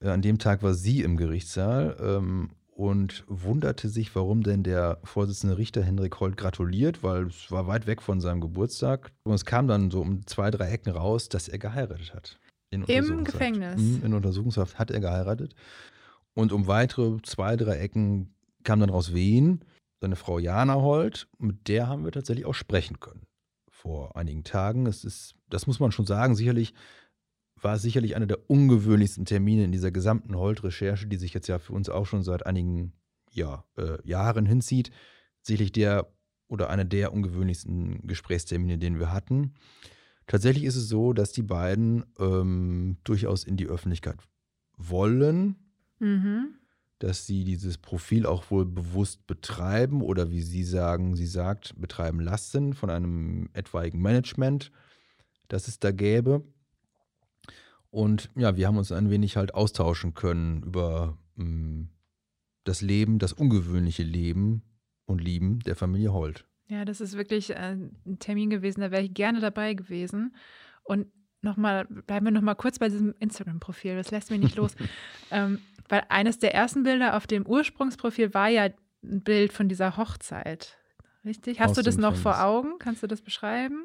Äh, 0.00 0.08
an 0.08 0.22
dem 0.22 0.38
Tag 0.38 0.62
war 0.62 0.74
sie 0.74 1.02
im 1.02 1.16
Gerichtssaal 1.16 1.96
ähm, 2.00 2.50
und 2.80 3.24
wunderte 3.26 3.90
sich, 3.90 4.14
warum 4.16 4.42
denn 4.42 4.62
der 4.62 5.00
Vorsitzende 5.04 5.58
Richter 5.58 5.82
Henrik 5.82 6.18
Holt 6.18 6.38
gratuliert, 6.38 7.02
weil 7.02 7.26
es 7.26 7.50
war 7.52 7.66
weit 7.66 7.86
weg 7.86 8.00
von 8.00 8.22
seinem 8.22 8.40
Geburtstag. 8.40 9.12
Und 9.22 9.34
es 9.34 9.44
kam 9.44 9.68
dann 9.68 9.90
so 9.90 10.00
um 10.00 10.26
zwei, 10.26 10.50
drei 10.50 10.70
Ecken 10.70 10.90
raus, 10.90 11.28
dass 11.28 11.46
er 11.46 11.58
geheiratet 11.58 12.14
hat. 12.14 12.38
Im 12.70 13.24
Gefängnis. 13.24 13.78
Mhm, 13.78 14.00
in 14.02 14.14
Untersuchungshaft 14.14 14.78
hat 14.78 14.90
er 14.90 15.00
geheiratet. 15.00 15.54
Und 16.32 16.52
um 16.52 16.68
weitere 16.68 17.20
zwei, 17.22 17.56
drei 17.56 17.76
Ecken 17.80 18.32
kam 18.64 18.80
dann 18.80 18.88
raus, 18.88 19.12
wen 19.12 19.60
seine 20.00 20.16
Frau 20.16 20.38
Jana 20.38 20.76
Holt, 20.76 21.28
mit 21.36 21.68
der 21.68 21.86
haben 21.86 22.06
wir 22.06 22.12
tatsächlich 22.12 22.46
auch 22.46 22.54
sprechen 22.54 22.98
können 22.98 23.26
vor 23.68 24.16
einigen 24.16 24.42
Tagen. 24.42 24.86
Es 24.86 25.04
ist, 25.04 25.34
das 25.50 25.66
muss 25.66 25.80
man 25.80 25.92
schon 25.92 26.06
sagen, 26.06 26.34
sicherlich 26.34 26.72
war 27.62 27.74
es 27.76 27.82
sicherlich 27.82 28.16
einer 28.16 28.26
der 28.26 28.50
ungewöhnlichsten 28.50 29.24
Termine 29.24 29.64
in 29.64 29.72
dieser 29.72 29.90
gesamten 29.90 30.36
Holt-Recherche, 30.36 31.06
die 31.06 31.16
sich 31.16 31.34
jetzt 31.34 31.48
ja 31.48 31.58
für 31.58 31.72
uns 31.72 31.88
auch 31.88 32.06
schon 32.06 32.22
seit 32.22 32.46
einigen 32.46 32.92
ja, 33.32 33.64
äh, 33.76 33.98
Jahren 34.04 34.46
hinzieht. 34.46 34.90
Sicherlich 35.42 35.72
der 35.72 36.12
oder 36.48 36.68
einer 36.68 36.84
der 36.84 37.12
ungewöhnlichsten 37.12 38.06
Gesprächstermine, 38.06 38.78
den 38.78 38.98
wir 38.98 39.12
hatten. 39.12 39.54
Tatsächlich 40.26 40.64
ist 40.64 40.76
es 40.76 40.88
so, 40.88 41.12
dass 41.12 41.32
die 41.32 41.42
beiden 41.42 42.04
ähm, 42.18 42.98
durchaus 43.04 43.44
in 43.44 43.56
die 43.56 43.66
Öffentlichkeit 43.66 44.16
wollen. 44.76 45.56
Mhm 45.98 46.54
dass 47.00 47.26
sie 47.26 47.44
dieses 47.44 47.78
Profil 47.78 48.26
auch 48.26 48.50
wohl 48.50 48.66
bewusst 48.66 49.26
betreiben 49.26 50.02
oder 50.02 50.30
wie 50.30 50.42
sie 50.42 50.64
sagen, 50.64 51.16
sie 51.16 51.26
sagt, 51.26 51.80
betreiben 51.80 52.20
lassen 52.20 52.74
von 52.74 52.90
einem 52.90 53.48
etwaigen 53.54 54.00
Management, 54.00 54.70
das 55.48 55.66
es 55.66 55.78
da 55.78 55.92
gäbe. 55.92 56.44
Und 57.90 58.30
ja, 58.36 58.56
wir 58.56 58.66
haben 58.66 58.78
uns 58.78 58.92
ein 58.92 59.10
wenig 59.10 59.36
halt 59.36 59.54
austauschen 59.54 60.14
können 60.14 60.62
über 60.62 61.18
mh, 61.36 61.44
hm, 61.44 61.88
das 62.64 62.82
Leben, 62.82 63.18
das 63.18 63.32
ungewöhnliche 63.32 64.02
Leben 64.02 64.62
und 65.06 65.20
Lieben 65.20 65.60
der 65.60 65.76
Familie 65.76 66.12
Holt. 66.12 66.46
Ja, 66.68 66.84
das 66.84 67.00
ist 67.00 67.16
wirklich 67.16 67.50
äh, 67.50 67.76
ein 67.76 68.18
Termin 68.20 68.48
gewesen, 68.48 68.80
da 68.80 68.90
wäre 68.92 69.02
ich 69.02 69.12
gerne 69.12 69.40
dabei 69.40 69.74
gewesen. 69.74 70.36
Und 70.84 71.08
nochmal, 71.42 71.86
bleiben 71.86 72.26
wir 72.26 72.30
nochmal 72.30 72.54
kurz 72.54 72.78
bei 72.78 72.88
diesem 72.88 73.14
Instagram-Profil, 73.18 73.96
das 73.96 74.12
lässt 74.12 74.30
mich 74.30 74.40
nicht 74.40 74.56
los. 74.56 74.76
ähm, 75.32 75.58
weil 75.88 76.04
eines 76.08 76.38
der 76.38 76.54
ersten 76.54 76.84
Bilder 76.84 77.16
auf 77.16 77.26
dem 77.26 77.44
Ursprungsprofil 77.44 78.34
war 78.34 78.48
ja 78.48 78.68
ein 79.02 79.22
Bild 79.22 79.52
von 79.52 79.68
dieser 79.68 79.96
Hochzeit. 79.96 80.78
Richtig? 81.24 81.58
Hast 81.58 81.70
Aus 81.70 81.76
du 81.76 81.82
das 81.82 81.96
noch 81.96 82.14
vor 82.14 82.42
Augen? 82.42 82.78
Kannst 82.78 83.02
du 83.02 83.06
das 83.06 83.20
beschreiben? 83.20 83.84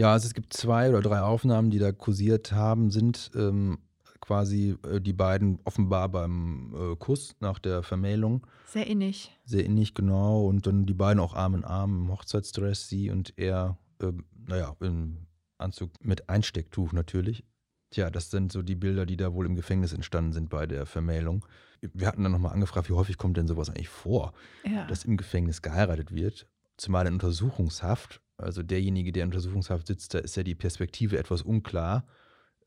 Ja, 0.00 0.12
also 0.12 0.26
es 0.26 0.32
gibt 0.32 0.54
zwei 0.54 0.88
oder 0.88 1.02
drei 1.02 1.20
Aufnahmen, 1.20 1.70
die 1.70 1.78
da 1.78 1.92
kursiert 1.92 2.52
haben, 2.52 2.90
sind 2.90 3.30
ähm, 3.34 3.80
quasi 4.22 4.74
äh, 4.90 4.98
die 4.98 5.12
beiden 5.12 5.58
offenbar 5.64 6.08
beim 6.08 6.74
äh, 6.74 6.96
Kuss 6.96 7.36
nach 7.40 7.58
der 7.58 7.82
Vermählung. 7.82 8.46
Sehr 8.64 8.86
innig. 8.86 9.30
Sehr 9.44 9.62
innig, 9.62 9.92
genau. 9.92 10.46
Und 10.46 10.66
dann 10.66 10.86
die 10.86 10.94
beiden 10.94 11.20
auch 11.20 11.34
Arm 11.34 11.54
in 11.54 11.64
Arm 11.64 12.04
im 12.04 12.12
Hochzeitsdress, 12.12 12.88
sie 12.88 13.10
und 13.10 13.34
er, 13.36 13.76
äh, 14.00 14.12
naja, 14.46 14.74
im 14.80 15.26
Anzug 15.58 15.90
mit 16.02 16.30
Einstecktuch 16.30 16.94
natürlich. 16.94 17.44
Tja, 17.90 18.08
das 18.08 18.30
sind 18.30 18.52
so 18.52 18.62
die 18.62 18.76
Bilder, 18.76 19.04
die 19.04 19.18
da 19.18 19.34
wohl 19.34 19.44
im 19.44 19.54
Gefängnis 19.54 19.92
entstanden 19.92 20.32
sind 20.32 20.48
bei 20.48 20.64
der 20.64 20.86
Vermählung. 20.86 21.44
Wir 21.82 22.06
hatten 22.06 22.22
dann 22.22 22.32
nochmal 22.32 22.54
angefragt, 22.54 22.88
wie 22.88 22.94
häufig 22.94 23.18
kommt 23.18 23.36
denn 23.36 23.48
sowas 23.48 23.68
eigentlich 23.68 23.90
vor, 23.90 24.32
ja. 24.64 24.86
dass 24.86 25.04
im 25.04 25.18
Gefängnis 25.18 25.60
geheiratet 25.60 26.14
wird, 26.14 26.46
zumal 26.78 27.06
in 27.06 27.12
Untersuchungshaft. 27.12 28.22
Also 28.42 28.62
derjenige, 28.62 29.12
der 29.12 29.24
in 29.24 29.28
Untersuchungshaft 29.28 29.86
sitzt, 29.86 30.14
da 30.14 30.18
ist 30.18 30.36
ja 30.36 30.42
die 30.42 30.54
Perspektive 30.54 31.18
etwas 31.18 31.42
unklar, 31.42 32.06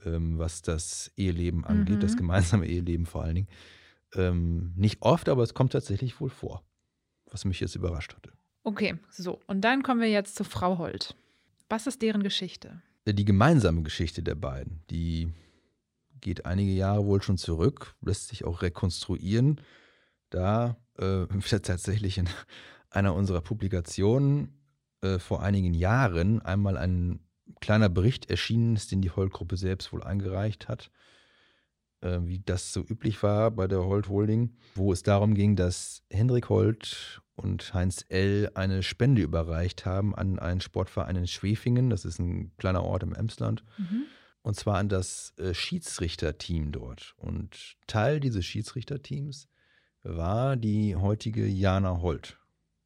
ähm, 0.06 0.38
was 0.38 0.62
das 0.62 1.12
Eheleben 1.18 1.66
angeht, 1.66 1.98
mhm. 1.98 2.02
das 2.02 2.18
gemeinsame 2.18 2.68
Eheleben 2.68 3.06
vor 3.06 3.24
allen 3.24 3.36
Dingen. 3.36 3.48
Ähm, 4.16 4.74
nicht 4.76 5.02
oft, 5.02 5.30
aber 5.30 5.44
es 5.44 5.54
kommt 5.54 5.74
tatsächlich 5.74 6.20
wohl 6.20 6.30
vor, 6.30 6.64
was 7.32 7.46
mich 7.46 7.60
jetzt 7.60 7.76
überrascht 7.76 8.16
hatte. 8.16 8.32
Okay, 8.64 8.96
so. 9.10 9.40
Und 9.48 9.62
dann 9.62 9.84
kommen 9.84 10.02
wir 10.02 10.10
jetzt 10.10 10.36
zu 10.36 10.44
Frau 10.44 10.78
Holt. 10.78 11.16
Was 11.70 11.88
ist 11.88 12.02
deren 12.02 12.24
Geschichte? 12.24 12.82
die 13.06 13.26
gemeinsame 13.26 13.84
Geschichte 13.84 14.24
der 14.24 14.36
beiden, 14.36 14.82
die 14.90 15.34
geht 16.22 16.46
einige 16.46 16.72
Jahre 16.72 17.06
wohl 17.06 17.22
schon 17.22 17.38
zurück, 17.38 17.96
lässt 18.02 18.30
sich 18.30 18.46
auch 18.46 18.62
rekonstruieren. 18.62 19.60
Da 20.30 20.78
äh, 20.98 21.26
tatsächlich 21.62 22.18
in 22.18 22.30
einer 22.90 23.14
unserer 23.14 23.42
Publikationen 23.42 24.58
äh, 25.04 25.20
vor 25.20 25.44
einigen 25.44 25.74
Jahren 25.74 26.42
einmal 26.42 26.78
ein 26.78 27.20
kleiner 27.60 27.90
Bericht 27.90 28.30
erschienen 28.30 28.76
ist, 28.76 28.92
den 28.92 29.02
die 29.02 29.12
Holt-Gruppe 29.12 29.58
selbst 29.58 29.94
wohl 29.94 30.04
eingereicht 30.04 30.68
hat, 30.68 30.92
äh, 32.02 32.20
wie 32.24 32.40
das 32.40 32.74
so 32.74 32.82
üblich 32.82 33.22
war 33.22 33.52
bei 33.52 33.68
der 33.68 33.84
Holt 33.84 34.10
Holding, 34.10 34.56
wo 34.76 34.94
es 34.94 35.04
darum 35.04 35.34
ging, 35.34 35.56
dass 35.56 36.04
Hendrik 36.10 36.50
Holt 36.50 37.22
und 37.36 37.74
Heinz 37.74 38.06
L. 38.10 38.52
eine 38.54 38.84
Spende 38.84 39.22
überreicht 39.22 39.86
haben 39.86 40.16
an 40.16 40.40
einen 40.40 40.62
Sportverein 40.62 41.16
in 41.16 41.28
Schwefingen. 41.28 41.90
Das 41.90 42.06
ist 42.06 42.20
ein 42.20 42.56
kleiner 42.58 42.84
Ort 42.84 43.04
im 43.04 43.14
Emsland. 43.14 43.64
Mhm. 43.78 44.06
Und 44.42 44.56
zwar 44.56 44.78
an 44.78 44.90
das 44.90 45.34
äh, 45.38 45.54
Schiedsrichterteam 45.54 46.72
dort. 46.72 47.14
Und 47.18 47.76
Teil 47.88 48.20
dieses 48.20 48.46
Schiedsrichterteams 48.46 49.48
war 50.04 50.58
die 50.58 50.96
heutige 50.96 51.48
Jana 51.48 52.02
Holt. 52.02 52.38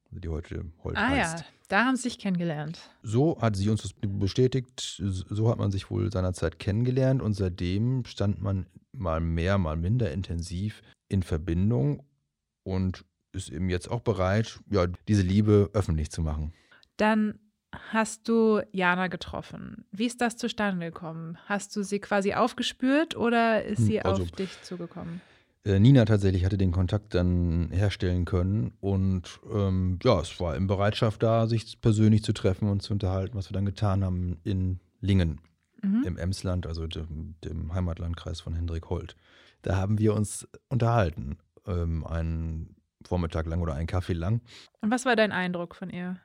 Also 0.05 0.19
die 0.19 0.29
heute 0.29 0.65
Holt 0.83 0.95
ah, 0.97 1.09
heißt. 1.09 1.39
ja, 1.39 1.45
da 1.67 1.85
haben 1.85 1.95
sie 1.95 2.03
sich 2.03 2.19
kennengelernt. 2.19 2.79
So 3.03 3.39
hat 3.41 3.55
sie 3.55 3.69
uns 3.69 3.81
das 3.81 3.93
bestätigt. 3.93 5.01
So 5.03 5.49
hat 5.49 5.57
man 5.57 5.71
sich 5.71 5.89
wohl 5.89 6.11
seinerzeit 6.11 6.59
kennengelernt. 6.59 7.21
Und 7.21 7.33
seitdem 7.33 8.05
stand 8.05 8.41
man 8.41 8.67
mal 8.91 9.19
mehr, 9.19 9.57
mal 9.57 9.75
minder 9.75 10.11
intensiv 10.11 10.81
in 11.09 11.23
Verbindung. 11.23 12.03
Und 12.63 13.05
ist 13.33 13.49
eben 13.49 13.69
jetzt 13.69 13.89
auch 13.89 14.01
bereit, 14.01 14.59
ja, 14.69 14.87
diese 15.07 15.21
Liebe 15.21 15.69
öffentlich 15.73 16.11
zu 16.11 16.21
machen. 16.21 16.53
Dann 16.97 17.39
hast 17.91 18.27
du 18.27 18.61
Jana 18.71 19.07
getroffen. 19.07 19.85
Wie 19.91 20.05
ist 20.05 20.21
das 20.21 20.37
zustande 20.37 20.87
gekommen? 20.87 21.37
Hast 21.45 21.75
du 21.75 21.83
sie 21.83 21.99
quasi 21.99 22.33
aufgespürt 22.33 23.15
oder 23.15 23.63
ist 23.63 23.85
sie 23.85 24.01
also, 24.01 24.23
auf 24.23 24.31
dich 24.31 24.61
zugekommen? 24.63 25.21
Äh, 25.67 25.81
Nina 25.81 26.05
tatsächlich 26.05 26.45
hatte 26.45 26.57
den 26.57 26.71
Kontakt 26.71 27.13
dann 27.13 27.69
herstellen 27.71 28.23
können 28.23 28.71
und 28.79 29.41
ähm, 29.53 29.99
ja, 30.01 30.21
es 30.21 30.39
war 30.39 30.55
in 30.55 30.65
Bereitschaft 30.65 31.21
da, 31.21 31.45
sich 31.45 31.81
persönlich 31.81 32.23
zu 32.23 32.31
treffen 32.31 32.69
und 32.69 32.81
zu 32.81 32.93
unterhalten, 32.93 33.35
was 33.37 33.49
wir 33.49 33.53
dann 33.53 33.65
getan 33.65 34.05
haben 34.05 34.37
in 34.45 34.79
Lingen 35.01 35.41
mhm. 35.81 36.03
im 36.05 36.17
Emsland, 36.17 36.67
also 36.67 36.87
dem, 36.87 37.35
dem, 37.43 37.73
Heimatlandkreis 37.73 38.39
von 38.39 38.53
Hendrik 38.53 38.89
Holt. 38.89 39.17
Da 39.61 39.75
haben 39.75 39.99
wir 39.99 40.15
uns 40.15 40.47
unterhalten. 40.69 41.37
Ähm, 41.65 42.07
ein 42.07 42.75
Vormittag 43.05 43.45
lang 43.45 43.61
oder 43.61 43.73
einen 43.73 43.87
Kaffee 43.87 44.13
lang. 44.13 44.39
Und 44.81 44.89
was 44.89 45.05
war 45.05 45.17
dein 45.17 45.33
Eindruck 45.33 45.75
von 45.75 45.89
ihr? 45.89 46.15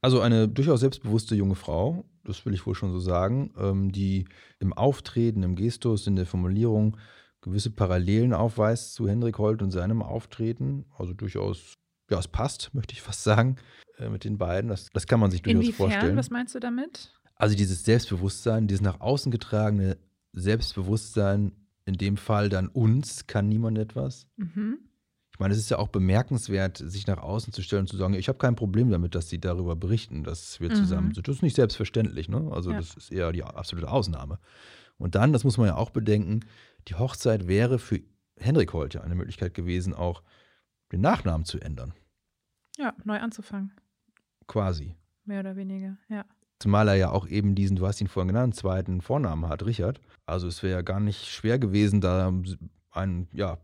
Also 0.00 0.20
eine 0.20 0.48
durchaus 0.48 0.80
selbstbewusste 0.80 1.36
junge 1.36 1.54
Frau, 1.54 2.04
das 2.24 2.44
will 2.44 2.54
ich 2.54 2.66
wohl 2.66 2.74
schon 2.74 2.92
so 2.92 2.98
sagen, 2.98 3.52
ähm, 3.58 3.92
die 3.92 4.26
im 4.58 4.72
Auftreten, 4.72 5.44
im 5.44 5.54
Gestus, 5.54 6.08
in 6.08 6.16
der 6.16 6.26
Formulierung 6.26 6.96
gewisse 7.40 7.70
Parallelen 7.70 8.32
aufweist 8.32 8.94
zu 8.94 9.08
Hendrik 9.08 9.38
Holt 9.38 9.62
und 9.62 9.70
seinem 9.70 10.02
Auftreten. 10.02 10.84
Also 10.98 11.12
durchaus, 11.14 11.74
ja, 12.10 12.18
es 12.18 12.28
passt, 12.28 12.70
möchte 12.74 12.92
ich 12.94 13.02
fast 13.02 13.22
sagen, 13.24 13.56
äh, 13.98 14.08
mit 14.08 14.24
den 14.24 14.38
beiden. 14.38 14.68
Das, 14.70 14.88
das 14.92 15.06
kann 15.06 15.20
man 15.20 15.30
sich 15.30 15.42
durchaus 15.42 15.62
Inwiefern? 15.64 15.90
vorstellen. 15.90 16.16
Was 16.16 16.30
meinst 16.30 16.54
du 16.54 16.60
damit? 16.60 17.12
Also 17.36 17.54
dieses 17.56 17.84
Selbstbewusstsein, 17.84 18.66
dieses 18.66 18.82
nach 18.82 19.00
außen 19.00 19.30
getragene 19.30 19.96
Selbstbewusstsein, 20.32 21.52
in 21.84 21.94
dem 21.94 22.16
Fall 22.16 22.48
dann 22.48 22.68
uns, 22.68 23.26
kann 23.26 23.48
niemand 23.48 23.78
etwas. 23.78 24.26
Mhm. 24.36 24.78
Ich 25.32 25.38
meine, 25.38 25.54
es 25.54 25.60
ist 25.60 25.70
ja 25.70 25.78
auch 25.78 25.88
bemerkenswert, 25.88 26.78
sich 26.78 27.06
nach 27.06 27.18
außen 27.22 27.52
zu 27.52 27.62
stellen 27.62 27.82
und 27.82 27.86
zu 27.86 27.96
sagen, 27.96 28.14
ich 28.14 28.28
habe 28.28 28.38
kein 28.38 28.56
Problem 28.56 28.90
damit, 28.90 29.14
dass 29.14 29.28
sie 29.28 29.38
darüber 29.40 29.76
berichten, 29.76 30.24
dass 30.24 30.58
wir 30.58 30.68
Mhm. 30.70 30.74
zusammen 30.74 31.14
sind. 31.14 31.28
Das 31.28 31.36
ist 31.36 31.42
nicht 31.42 31.54
selbstverständlich, 31.54 32.28
ne? 32.28 32.50
Also 32.52 32.72
Ja. 32.72 32.78
das 32.78 32.94
ist 32.96 33.12
eher 33.12 33.30
die 33.30 33.44
absolute 33.44 33.88
Ausnahme. 33.88 34.40
Und 34.98 35.14
dann, 35.14 35.32
das 35.32 35.44
muss 35.44 35.56
man 35.58 35.68
ja 35.68 35.76
auch 35.76 35.90
bedenken, 35.90 36.40
die 36.86 36.94
Hochzeit 36.94 37.48
wäre 37.48 37.78
für 37.78 38.00
Henrik 38.38 38.72
ja 38.92 39.00
eine 39.00 39.14
Möglichkeit 39.14 39.54
gewesen, 39.54 39.94
auch 39.94 40.22
den 40.92 41.00
Nachnamen 41.00 41.44
zu 41.44 41.60
ändern. 41.60 41.92
Ja, 42.76 42.94
neu 43.04 43.18
anzufangen. 43.18 43.72
Quasi. 44.46 44.94
Mehr 45.24 45.40
oder 45.40 45.56
weniger, 45.56 45.98
ja. 46.08 46.24
Zumal 46.60 46.88
er 46.88 46.94
ja 46.94 47.10
auch 47.10 47.28
eben 47.28 47.54
diesen, 47.54 47.76
du 47.76 47.86
hast 47.86 48.00
ihn 48.00 48.08
vorhin 48.08 48.28
genannt, 48.28 48.56
zweiten 48.56 49.00
Vornamen 49.00 49.48
hat, 49.48 49.64
Richard. 49.64 50.00
Also 50.26 50.48
es 50.48 50.62
wäre 50.62 50.74
ja 50.74 50.82
gar 50.82 50.98
nicht 50.98 51.26
schwer 51.26 51.58
gewesen, 51.58 52.00
da 52.00 52.32
einen 52.90 53.28
ja, 53.32 53.58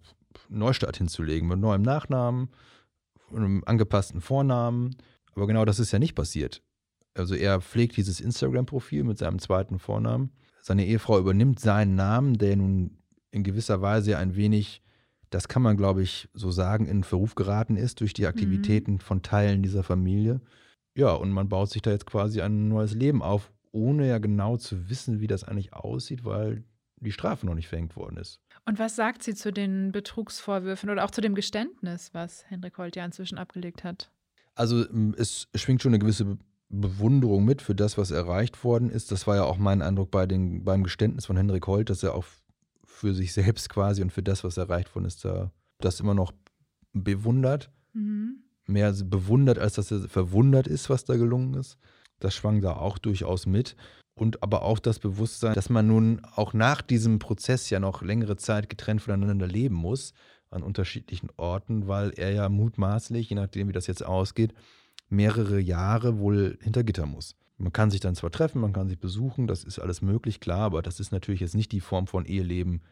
Neustart 0.48 0.96
hinzulegen 0.96 1.48
mit 1.48 1.58
neuem 1.58 1.82
Nachnamen, 1.82 2.50
einem 3.34 3.62
angepassten 3.66 4.20
Vornamen. 4.20 4.96
Aber 5.34 5.46
genau 5.46 5.64
das 5.64 5.80
ist 5.80 5.90
ja 5.90 5.98
nicht 5.98 6.14
passiert. 6.14 6.62
Also 7.14 7.34
er 7.34 7.60
pflegt 7.60 7.96
dieses 7.96 8.20
Instagram-Profil 8.20 9.04
mit 9.04 9.18
seinem 9.18 9.38
zweiten 9.38 9.78
Vornamen. 9.78 10.30
Seine 10.62 10.86
Ehefrau 10.86 11.18
übernimmt 11.18 11.60
seinen 11.60 11.94
Namen, 11.94 12.38
der 12.38 12.56
nun 12.56 12.98
in 13.34 13.42
gewisser 13.42 13.82
Weise 13.82 14.16
ein 14.16 14.36
wenig, 14.36 14.80
das 15.30 15.48
kann 15.48 15.62
man 15.62 15.76
glaube 15.76 16.02
ich 16.02 16.28
so 16.32 16.50
sagen, 16.50 16.86
in 16.86 17.04
Verruf 17.04 17.34
geraten 17.34 17.76
ist 17.76 18.00
durch 18.00 18.14
die 18.14 18.26
Aktivitäten 18.26 19.00
von 19.00 19.22
Teilen 19.22 19.62
dieser 19.62 19.82
Familie. 19.82 20.40
Ja, 20.96 21.12
und 21.12 21.32
man 21.32 21.48
baut 21.48 21.70
sich 21.70 21.82
da 21.82 21.90
jetzt 21.90 22.06
quasi 22.06 22.40
ein 22.40 22.68
neues 22.68 22.94
Leben 22.94 23.20
auf, 23.20 23.50
ohne 23.72 24.06
ja 24.06 24.18
genau 24.18 24.56
zu 24.56 24.88
wissen, 24.88 25.20
wie 25.20 25.26
das 25.26 25.42
eigentlich 25.42 25.72
aussieht, 25.72 26.24
weil 26.24 26.62
die 27.00 27.10
Strafe 27.10 27.44
noch 27.44 27.56
nicht 27.56 27.68
verhängt 27.68 27.96
worden 27.96 28.16
ist. 28.16 28.40
Und 28.64 28.78
was 28.78 28.94
sagt 28.94 29.24
sie 29.24 29.34
zu 29.34 29.52
den 29.52 29.90
Betrugsvorwürfen 29.90 30.88
oder 30.88 31.04
auch 31.04 31.10
zu 31.10 31.20
dem 31.20 31.34
Geständnis, 31.34 32.10
was 32.14 32.48
Henrik 32.48 32.78
Holt 32.78 32.94
ja 32.96 33.04
inzwischen 33.04 33.36
abgelegt 33.36 33.82
hat? 33.82 34.12
Also 34.54 34.88
ähm, 34.88 35.14
es 35.18 35.48
schwingt 35.56 35.82
schon 35.82 35.90
eine 35.90 35.98
gewisse 35.98 36.24
Be- 36.24 36.38
Bewunderung 36.70 37.44
mit 37.44 37.60
für 37.60 37.74
das, 37.74 37.98
was 37.98 38.10
erreicht 38.10 38.64
worden 38.64 38.88
ist. 38.88 39.12
Das 39.12 39.26
war 39.26 39.36
ja 39.36 39.44
auch 39.44 39.58
mein 39.58 39.82
Eindruck 39.82 40.10
bei 40.10 40.26
den, 40.26 40.64
beim 40.64 40.82
Geständnis 40.82 41.26
von 41.26 41.36
Henrik 41.36 41.66
Holt, 41.66 41.90
dass 41.90 42.02
er 42.02 42.14
auch 42.14 42.24
für 43.04 43.12
sich 43.12 43.34
selbst 43.34 43.68
quasi 43.68 44.00
und 44.00 44.12
für 44.12 44.22
das, 44.22 44.44
was 44.44 44.56
erreicht 44.56 44.94
worden 44.94 45.04
ist, 45.04 45.26
da 45.26 45.50
das 45.78 46.00
immer 46.00 46.14
noch 46.14 46.32
bewundert. 46.94 47.70
Mhm. 47.92 48.38
Mehr 48.66 48.94
bewundert, 49.04 49.58
als 49.58 49.74
dass 49.74 49.90
er 49.90 50.08
verwundert 50.08 50.66
ist, 50.66 50.88
was 50.88 51.04
da 51.04 51.16
gelungen 51.16 51.52
ist. 51.52 51.76
Das 52.18 52.34
schwang 52.34 52.62
da 52.62 52.72
auch 52.72 52.96
durchaus 52.96 53.44
mit. 53.44 53.76
Und 54.14 54.42
aber 54.42 54.62
auch 54.62 54.78
das 54.78 55.00
Bewusstsein, 55.00 55.52
dass 55.52 55.68
man 55.68 55.86
nun 55.86 56.22
auch 56.34 56.54
nach 56.54 56.80
diesem 56.80 57.18
Prozess 57.18 57.68
ja 57.68 57.78
noch 57.78 58.00
längere 58.00 58.36
Zeit 58.36 58.70
getrennt 58.70 59.02
voneinander 59.02 59.46
leben 59.46 59.74
muss, 59.74 60.14
an 60.48 60.62
unterschiedlichen 60.62 61.28
Orten, 61.36 61.88
weil 61.88 62.10
er 62.16 62.32
ja 62.32 62.48
mutmaßlich, 62.48 63.28
je 63.28 63.36
nachdem 63.36 63.68
wie 63.68 63.72
das 63.72 63.86
jetzt 63.86 64.06
ausgeht, 64.06 64.54
mehrere 65.10 65.60
Jahre 65.60 66.18
wohl 66.18 66.56
hinter 66.62 66.84
Gitter 66.84 67.04
muss. 67.04 67.36
Man 67.56 67.72
kann 67.72 67.90
sich 67.90 68.00
dann 68.00 68.14
zwar 68.14 68.30
treffen, 68.30 68.60
man 68.60 68.72
kann 68.72 68.88
sich 68.88 68.98
besuchen, 68.98 69.46
das 69.46 69.62
ist 69.64 69.78
alles 69.78 70.02
möglich, 70.02 70.40
klar, 70.40 70.60
aber 70.60 70.82
das 70.82 70.98
ist 70.98 71.12
natürlich 71.12 71.40
jetzt 71.40 71.54
nicht 71.54 71.70
die 71.72 71.80
Form 71.80 72.06
von 72.06 72.24
Eheleben, 72.24 72.82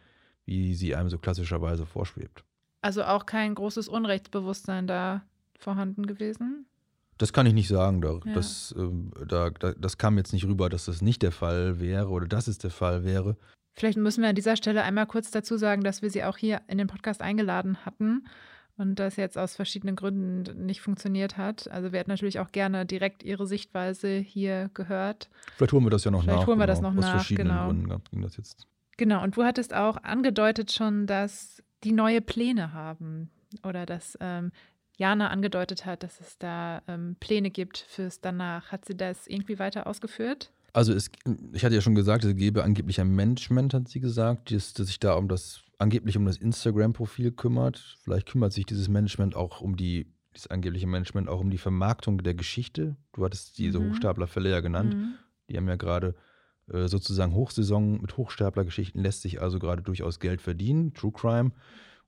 wie 0.44 0.74
sie 0.74 0.94
einem 0.94 1.08
so 1.10 1.18
klassischerweise 1.18 1.84
vorschwebt. 1.84 2.44
Also 2.80 3.04
auch 3.04 3.26
kein 3.26 3.54
großes 3.54 3.88
Unrechtsbewusstsein 3.88 4.86
da 4.86 5.22
vorhanden 5.58 6.06
gewesen? 6.06 6.66
Das 7.18 7.32
kann 7.32 7.46
ich 7.46 7.54
nicht 7.54 7.68
sagen. 7.68 8.00
Da, 8.00 8.20
Ja. 8.24 8.34
das, 8.34 8.74
ähm, 8.76 9.12
da, 9.28 9.50
da, 9.50 9.72
das 9.74 9.98
kam 9.98 10.16
jetzt 10.16 10.32
nicht 10.32 10.46
rüber, 10.46 10.68
dass 10.68 10.86
das 10.86 11.02
nicht 11.02 11.22
der 11.22 11.32
Fall 11.32 11.78
wäre 11.78 12.08
oder 12.08 12.26
dass 12.26 12.48
es 12.48 12.58
der 12.58 12.70
Fall 12.70 13.04
wäre. 13.04 13.36
Vielleicht 13.74 13.98
müssen 13.98 14.22
wir 14.22 14.28
an 14.28 14.34
dieser 14.34 14.56
Stelle 14.56 14.82
einmal 14.82 15.06
kurz 15.06 15.30
dazu 15.30 15.56
sagen, 15.56 15.82
dass 15.82 16.02
wir 16.02 16.10
sie 16.10 16.24
auch 16.24 16.36
hier 16.36 16.60
in 16.66 16.78
den 16.78 16.88
Podcast 16.88 17.22
eingeladen 17.22 17.84
hatten 17.86 18.24
und 18.82 18.96
das 18.96 19.16
jetzt 19.16 19.38
aus 19.38 19.56
verschiedenen 19.56 19.96
Gründen 19.96 20.66
nicht 20.66 20.82
funktioniert 20.82 21.38
hat. 21.38 21.70
Also 21.70 21.92
wir 21.92 22.00
hätten 22.00 22.10
natürlich 22.10 22.40
auch 22.40 22.52
gerne 22.52 22.84
direkt 22.84 23.22
ihre 23.22 23.46
Sichtweise 23.46 24.16
hier 24.18 24.70
gehört. 24.74 25.30
Vielleicht 25.56 25.72
holen 25.72 25.84
wir 25.84 25.90
das 25.90 26.04
ja 26.04 26.10
noch 26.10 26.22
Vielleicht 26.22 26.40
nach. 26.40 26.46
holen 26.46 26.58
wir 26.58 26.66
das 26.66 26.80
genau. 26.80 26.90
noch 26.90 26.98
Aus 26.98 27.04
nach, 27.04 27.12
verschiedenen 27.12 27.48
genau. 27.48 27.66
Gründen 27.66 28.02
ging 28.10 28.22
das 28.22 28.36
jetzt. 28.36 28.66
Genau, 28.98 29.22
und 29.22 29.36
du 29.36 29.44
hattest 29.44 29.72
auch 29.74 29.96
angedeutet 30.02 30.72
schon, 30.72 31.06
dass 31.06 31.62
die 31.84 31.92
neue 31.92 32.20
Pläne 32.20 32.72
haben 32.72 33.30
oder 33.64 33.86
dass 33.86 34.18
ähm, 34.20 34.52
Jana 34.98 35.28
angedeutet 35.28 35.86
hat, 35.86 36.02
dass 36.02 36.20
es 36.20 36.38
da 36.38 36.82
ähm, 36.86 37.16
Pläne 37.18 37.50
gibt 37.50 37.78
fürs 37.88 38.20
danach. 38.20 38.70
Hat 38.70 38.84
sie 38.84 38.96
das 38.96 39.26
irgendwie 39.26 39.58
weiter 39.58 39.86
ausgeführt? 39.86 40.50
Also 40.74 40.92
es, 40.92 41.10
ich 41.52 41.64
hatte 41.64 41.74
ja 41.74 41.80
schon 41.80 41.94
gesagt, 41.94 42.24
es 42.24 42.34
gebe 42.34 42.64
angeblich 42.64 43.00
ein 43.00 43.10
Management, 43.10 43.74
hat 43.74 43.88
sie 43.88 44.00
gesagt, 44.00 44.50
das, 44.50 44.72
das 44.72 44.86
sich 44.86 44.98
da 44.98 45.14
um 45.14 45.28
das, 45.28 45.62
angeblich 45.82 46.16
um 46.16 46.24
das 46.24 46.38
Instagram-Profil 46.38 47.32
kümmert. 47.32 47.98
Vielleicht 48.02 48.28
kümmert 48.28 48.52
sich 48.52 48.64
dieses 48.64 48.88
Management 48.88 49.36
auch 49.36 49.60
um 49.60 49.76
die, 49.76 50.06
dieses 50.34 50.46
angebliche 50.46 50.86
Management 50.86 51.28
auch 51.28 51.40
um 51.40 51.50
die 51.50 51.58
Vermarktung 51.58 52.22
der 52.22 52.34
Geschichte. 52.34 52.96
Du 53.12 53.24
hattest 53.24 53.58
diese 53.58 53.78
Mhm. 53.80 53.90
Hochstaplerfälle 53.90 54.50
ja 54.50 54.60
genannt. 54.60 54.94
Mhm. 54.94 55.14
Die 55.48 55.56
haben 55.56 55.68
ja 55.68 55.76
gerade 55.76 56.14
äh, 56.72 56.88
sozusagen 56.88 57.34
Hochsaison 57.34 58.00
mit 58.00 58.16
Hochstaplergeschichten 58.16 59.02
lässt 59.02 59.22
sich 59.22 59.42
also 59.42 59.58
gerade 59.58 59.82
durchaus 59.82 60.20
Geld 60.20 60.40
verdienen, 60.40 60.94
True 60.94 61.12
Crime. 61.12 61.50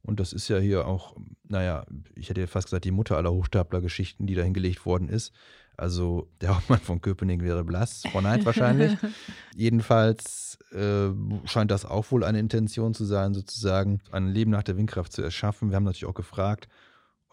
Und 0.02 0.20
das 0.20 0.32
ist 0.32 0.48
ja 0.48 0.58
hier 0.58 0.86
auch, 0.86 1.16
naja, 1.48 1.86
ich 2.14 2.28
hätte 2.28 2.42
ja 2.42 2.46
fast 2.46 2.66
gesagt, 2.66 2.84
die 2.84 2.90
Mutter 2.90 3.16
aller 3.16 3.32
Hochstaplergeschichten, 3.32 4.26
die 4.26 4.34
da 4.34 4.42
hingelegt 4.42 4.86
worden 4.86 5.08
ist. 5.08 5.32
Also 5.76 6.28
der 6.40 6.50
Hauptmann 6.56 6.80
von 6.80 7.00
Köpenick 7.00 7.42
wäre 7.42 7.64
Blass, 7.64 8.02
Frau 8.10 8.20
Neid 8.20 8.44
wahrscheinlich. 8.44 8.96
Jedenfalls 9.56 10.58
äh, 10.72 11.08
scheint 11.46 11.70
das 11.70 11.84
auch 11.84 12.10
wohl 12.10 12.24
eine 12.24 12.38
Intention 12.38 12.94
zu 12.94 13.04
sein, 13.04 13.34
sozusagen 13.34 14.00
ein 14.12 14.28
Leben 14.28 14.50
nach 14.50 14.62
der 14.62 14.76
Windkraft 14.76 15.12
zu 15.12 15.22
erschaffen. 15.22 15.70
Wir 15.70 15.76
haben 15.76 15.84
natürlich 15.84 16.06
auch 16.06 16.14
gefragt, 16.14 16.68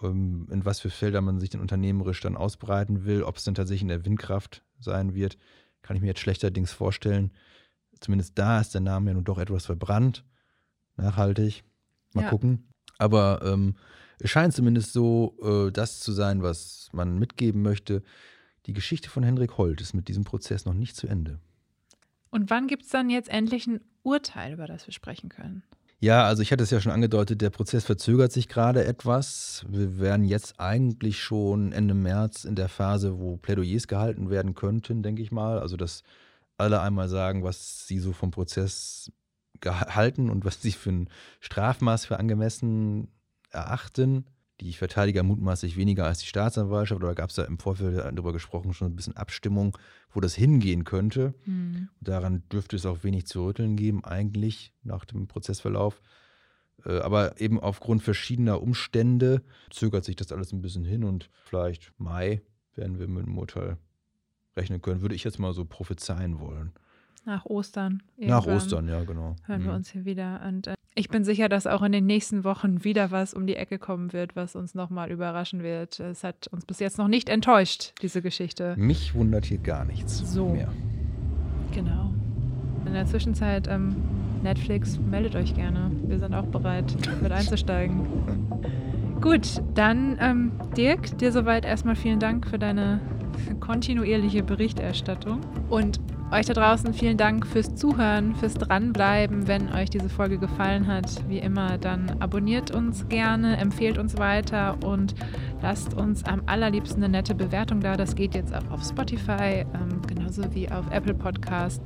ähm, 0.02 0.48
in 0.52 0.66
was 0.66 0.80
für 0.80 0.90
Felder 0.90 1.22
man 1.22 1.40
sich 1.40 1.50
denn 1.50 1.62
unternehmerisch 1.62 2.20
dann 2.22 2.36
ausbreiten 2.38 3.06
will, 3.06 3.24
ob 3.24 3.38
es 3.38 3.44
denn 3.44 3.56
tatsächlich 3.56 3.84
in 3.84 3.88
der 3.90 4.06
Windkraft 4.06 4.64
sein 4.80 5.14
wird. 5.14 5.38
Kann 5.82 5.96
ich 5.96 6.02
mir 6.02 6.08
jetzt 6.10 6.20
schlechterdings 6.22 6.72
vorstellen. 6.72 7.32
Zumindest 8.00 8.38
da 8.38 8.60
ist 8.60 8.74
der 8.74 8.82
Name 8.82 9.12
ja 9.12 9.14
nun 9.14 9.24
doch 9.24 9.38
etwas 9.38 9.66
verbrannt. 9.66 10.24
Nachhaltig. 10.98 11.64
Mal 12.14 12.24
Ja. 12.24 12.30
gucken. 12.30 12.68
Aber 12.98 13.42
ähm, 13.44 13.76
es 14.24 14.30
scheint 14.30 14.54
zumindest 14.54 14.94
so 14.94 15.36
äh, 15.42 15.72
das 15.72 16.00
zu 16.00 16.12
sein, 16.12 16.44
was 16.44 16.90
man 16.92 17.18
mitgeben 17.18 17.62
möchte. 17.62 18.04
Die 18.66 18.74
Geschichte 18.74 19.10
von 19.10 19.24
Hendrik 19.24 19.58
Holt 19.58 19.82
ist 19.82 19.94
mit 19.94 20.08
diesem 20.08 20.24
Prozess 20.24 20.66
noch 20.66 20.74
nicht 20.74 20.96
zu 20.96 21.08
Ende. 21.08 21.40
Und 22.30 22.50
wann 22.50 22.68
gibt 22.68 22.84
es 22.84 22.90
dann 22.90 23.10
jetzt 23.10 23.30
endlich 23.30 23.68
ein 23.68 23.82
Urteil, 24.04 24.54
über 24.54 24.68
das 24.68 24.88
wir 24.88 24.94
sprechen 24.94 25.30
können? 25.30 25.64
Ja, 26.00 26.24
also 26.24 26.42
ich 26.42 26.52
hatte 26.52 26.64
es 26.64 26.72
ja 26.72 26.82
schon 26.82 26.92
angedeutet, 26.92 27.42
der 27.42 27.52
Prozess 27.52 27.86
verzögert 27.86 28.32
sich 28.32 28.48
gerade 28.48 28.86
etwas. 28.86 29.66
Wir 29.70 30.00
wären 30.00 30.24
jetzt 30.24 30.60
eigentlich 30.60 31.22
schon 31.22 31.72
Ende 31.74 31.94
März 31.94 32.44
in 32.44 32.56
der 32.56 32.70
Phase, 32.70 33.20
wo 33.20 33.38
Plädoyers 33.38 33.88
gehalten 33.88 34.30
werden 34.30 34.56
könnten, 34.56 35.04
denke 35.04 35.22
ich 35.22 35.32
mal. 35.32 35.60
Also 35.60 35.78
dass 35.78 36.04
alle 36.58 36.82
einmal 36.82 37.10
sagen, 37.10 37.44
was 37.44 37.88
sie 37.88 38.00
so 38.00 38.14
vom 38.14 38.32
Prozess 38.32 39.12
gehalten 39.60 40.30
und 40.30 40.44
was 40.44 40.62
sie 40.62 40.72
für 40.72 40.92
ein 40.92 41.10
Strafmaß 41.40 42.06
für 42.06 42.18
angemessen 42.18 43.10
erachten. 43.52 44.26
Die 44.60 44.74
Verteidiger 44.74 45.24
mutmaßlich 45.24 45.76
weniger 45.76 46.06
als 46.06 46.20
die 46.20 46.28
Staatsanwaltschaft, 46.28 47.02
oder 47.04 47.16
gab 47.16 47.30
es 47.30 47.36
da 47.36 47.44
im 47.46 47.58
Vorfeld 47.58 47.98
darüber 47.98 48.32
gesprochen, 48.32 48.74
schon 48.74 48.90
ein 48.90 48.96
bisschen 48.96 49.18
Abstimmung, 49.18 49.76
wo 50.12 50.20
das 50.20 50.36
hingehen 50.36 50.84
könnte. 50.84 51.34
Hm. 51.46 51.90
Daran 52.00 52.44
dürfte 52.52 52.76
es 52.76 52.86
auch 52.86 53.04
wenig 53.04 53.26
zu 53.26 53.44
rütteln 53.44 53.76
geben, 53.76 54.04
eigentlich 54.06 54.72
nach 54.84 55.04
dem 55.06 55.28
Prozessverlauf. 55.28 56.00
Äh, 56.86 57.00
Aber 57.00 57.42
eben 57.42 57.60
aufgrund 57.60 58.04
verschiedener 58.04 58.62
Umstände 58.62 59.42
zögert 59.72 60.06
sich 60.06 60.16
das 60.16 60.32
alles 60.32 60.52
ein 60.54 60.62
bisschen 60.62 60.86
hin 60.86 61.04
und 61.04 61.30
vielleicht 61.44 61.92
Mai 61.98 62.42
werden 62.76 63.00
wir 63.00 63.08
mit 63.08 63.26
dem 63.26 63.38
Urteil 63.40 63.78
rechnen 64.56 64.82
können, 64.82 65.02
würde 65.02 65.16
ich 65.16 65.24
jetzt 65.24 65.40
mal 65.40 65.54
so 65.54 65.66
prophezeien 65.66 66.40
wollen. 66.40 66.72
Nach 67.26 67.46
Ostern. 67.46 68.04
Nach 68.18 68.46
Ostern, 68.46 68.88
ja, 68.88 69.04
genau. 69.04 69.36
Hören 69.46 69.62
wir 69.64 69.70
Mhm. 69.72 69.76
uns 69.78 69.90
hier 69.92 70.06
wieder. 70.06 70.42
Und 70.48 70.68
äh, 70.68 70.74
ich 70.94 71.10
bin 71.10 71.24
sicher, 71.24 71.48
dass 71.48 71.68
auch 71.68 71.82
in 71.84 71.92
den 71.92 72.06
nächsten 72.06 72.44
Wochen 72.44 72.84
wieder 72.84 73.12
was 73.12 73.34
um 73.34 73.48
die 73.48 73.56
Ecke 73.56 73.80
kommen 73.80 74.12
wird, 74.12 74.36
was 74.36 74.56
uns 74.56 74.76
nochmal 74.76 75.10
überraschen 75.10 75.64
wird. 75.64 76.00
Es 76.00 76.24
hat 76.24 76.48
uns 76.48 76.66
bis 76.66 76.80
jetzt 76.80 76.98
noch 76.98 77.08
nicht 77.08 77.30
enttäuscht, 77.30 77.94
diese 78.02 78.22
Geschichte. 78.22 78.76
Mich 78.78 79.16
wundert 79.16 79.46
hier 79.46 79.60
gar 79.60 79.86
nichts 79.86 80.18
So. 80.18 80.50
mehr. 80.50 80.68
Genau. 81.74 82.14
In 82.86 82.94
der 82.94 83.06
Zwischenzeit, 83.06 83.68
ähm, 83.70 83.96
Netflix, 84.44 85.00
meldet 85.00 85.36
euch 85.36 85.54
gerne. 85.54 85.92
Wir 86.08 86.20
sind 86.20 86.34
auch 86.34 86.48
bereit, 86.48 86.94
mit 87.22 87.32
einzusteigen. 87.32 88.02
Gut, 89.22 89.62
dann 89.76 90.18
ähm, 90.20 90.52
Dirk, 90.76 91.18
dir 91.20 91.32
soweit 91.32 91.64
erstmal 91.64 91.96
vielen 91.96 92.20
Dank 92.20 92.48
für 92.48 92.58
deine 92.60 93.00
kontinuierliche 93.60 94.44
Berichterstattung. 94.44 95.39
Und 95.70 96.02
euch 96.32 96.46
da 96.46 96.54
draußen 96.54 96.94
vielen 96.94 97.18
Dank 97.18 97.46
fürs 97.46 97.76
Zuhören, 97.76 98.36
fürs 98.36 98.54
Dranbleiben. 98.54 99.48
Wenn 99.48 99.72
euch 99.74 99.90
diese 99.90 100.10
Folge 100.10 100.38
gefallen 100.38 100.88
hat, 100.88 101.28
wie 101.28 101.40
immer, 101.40 101.78
dann 101.78 102.18
abonniert 102.20 102.72
uns 102.72 103.08
gerne, 103.10 103.58
empfehlt 103.58 103.98
uns 103.98 104.18
weiter 104.18 104.78
und 104.84 105.14
lasst 105.62 105.94
uns 105.94 106.24
am 106.24 106.42
allerliebsten 106.46 107.04
eine 107.04 107.12
nette 107.12 107.36
Bewertung 107.36 107.82
da. 107.82 107.98
Das 107.98 108.16
geht 108.16 108.34
jetzt 108.36 108.54
auch 108.56 108.72
auf 108.72 108.84
Spotify, 108.84 109.66
ähm, 109.74 110.02
genauso 110.08 110.44
wie 110.54 110.70
auf 110.72 110.86
Apple 110.92 111.14
Podcast. 111.14 111.82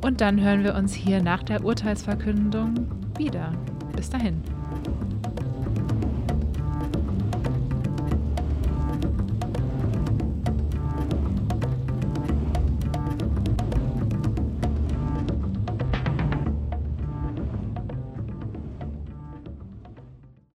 Und 0.00 0.20
dann 0.20 0.40
hören 0.40 0.64
wir 0.64 0.74
uns 0.74 0.94
hier 0.94 1.22
nach 1.22 1.42
der 1.42 1.64
Urteilsverkündung 1.64 2.88
wieder. 3.16 3.52
Bis 3.96 4.10
dahin. 4.10 4.61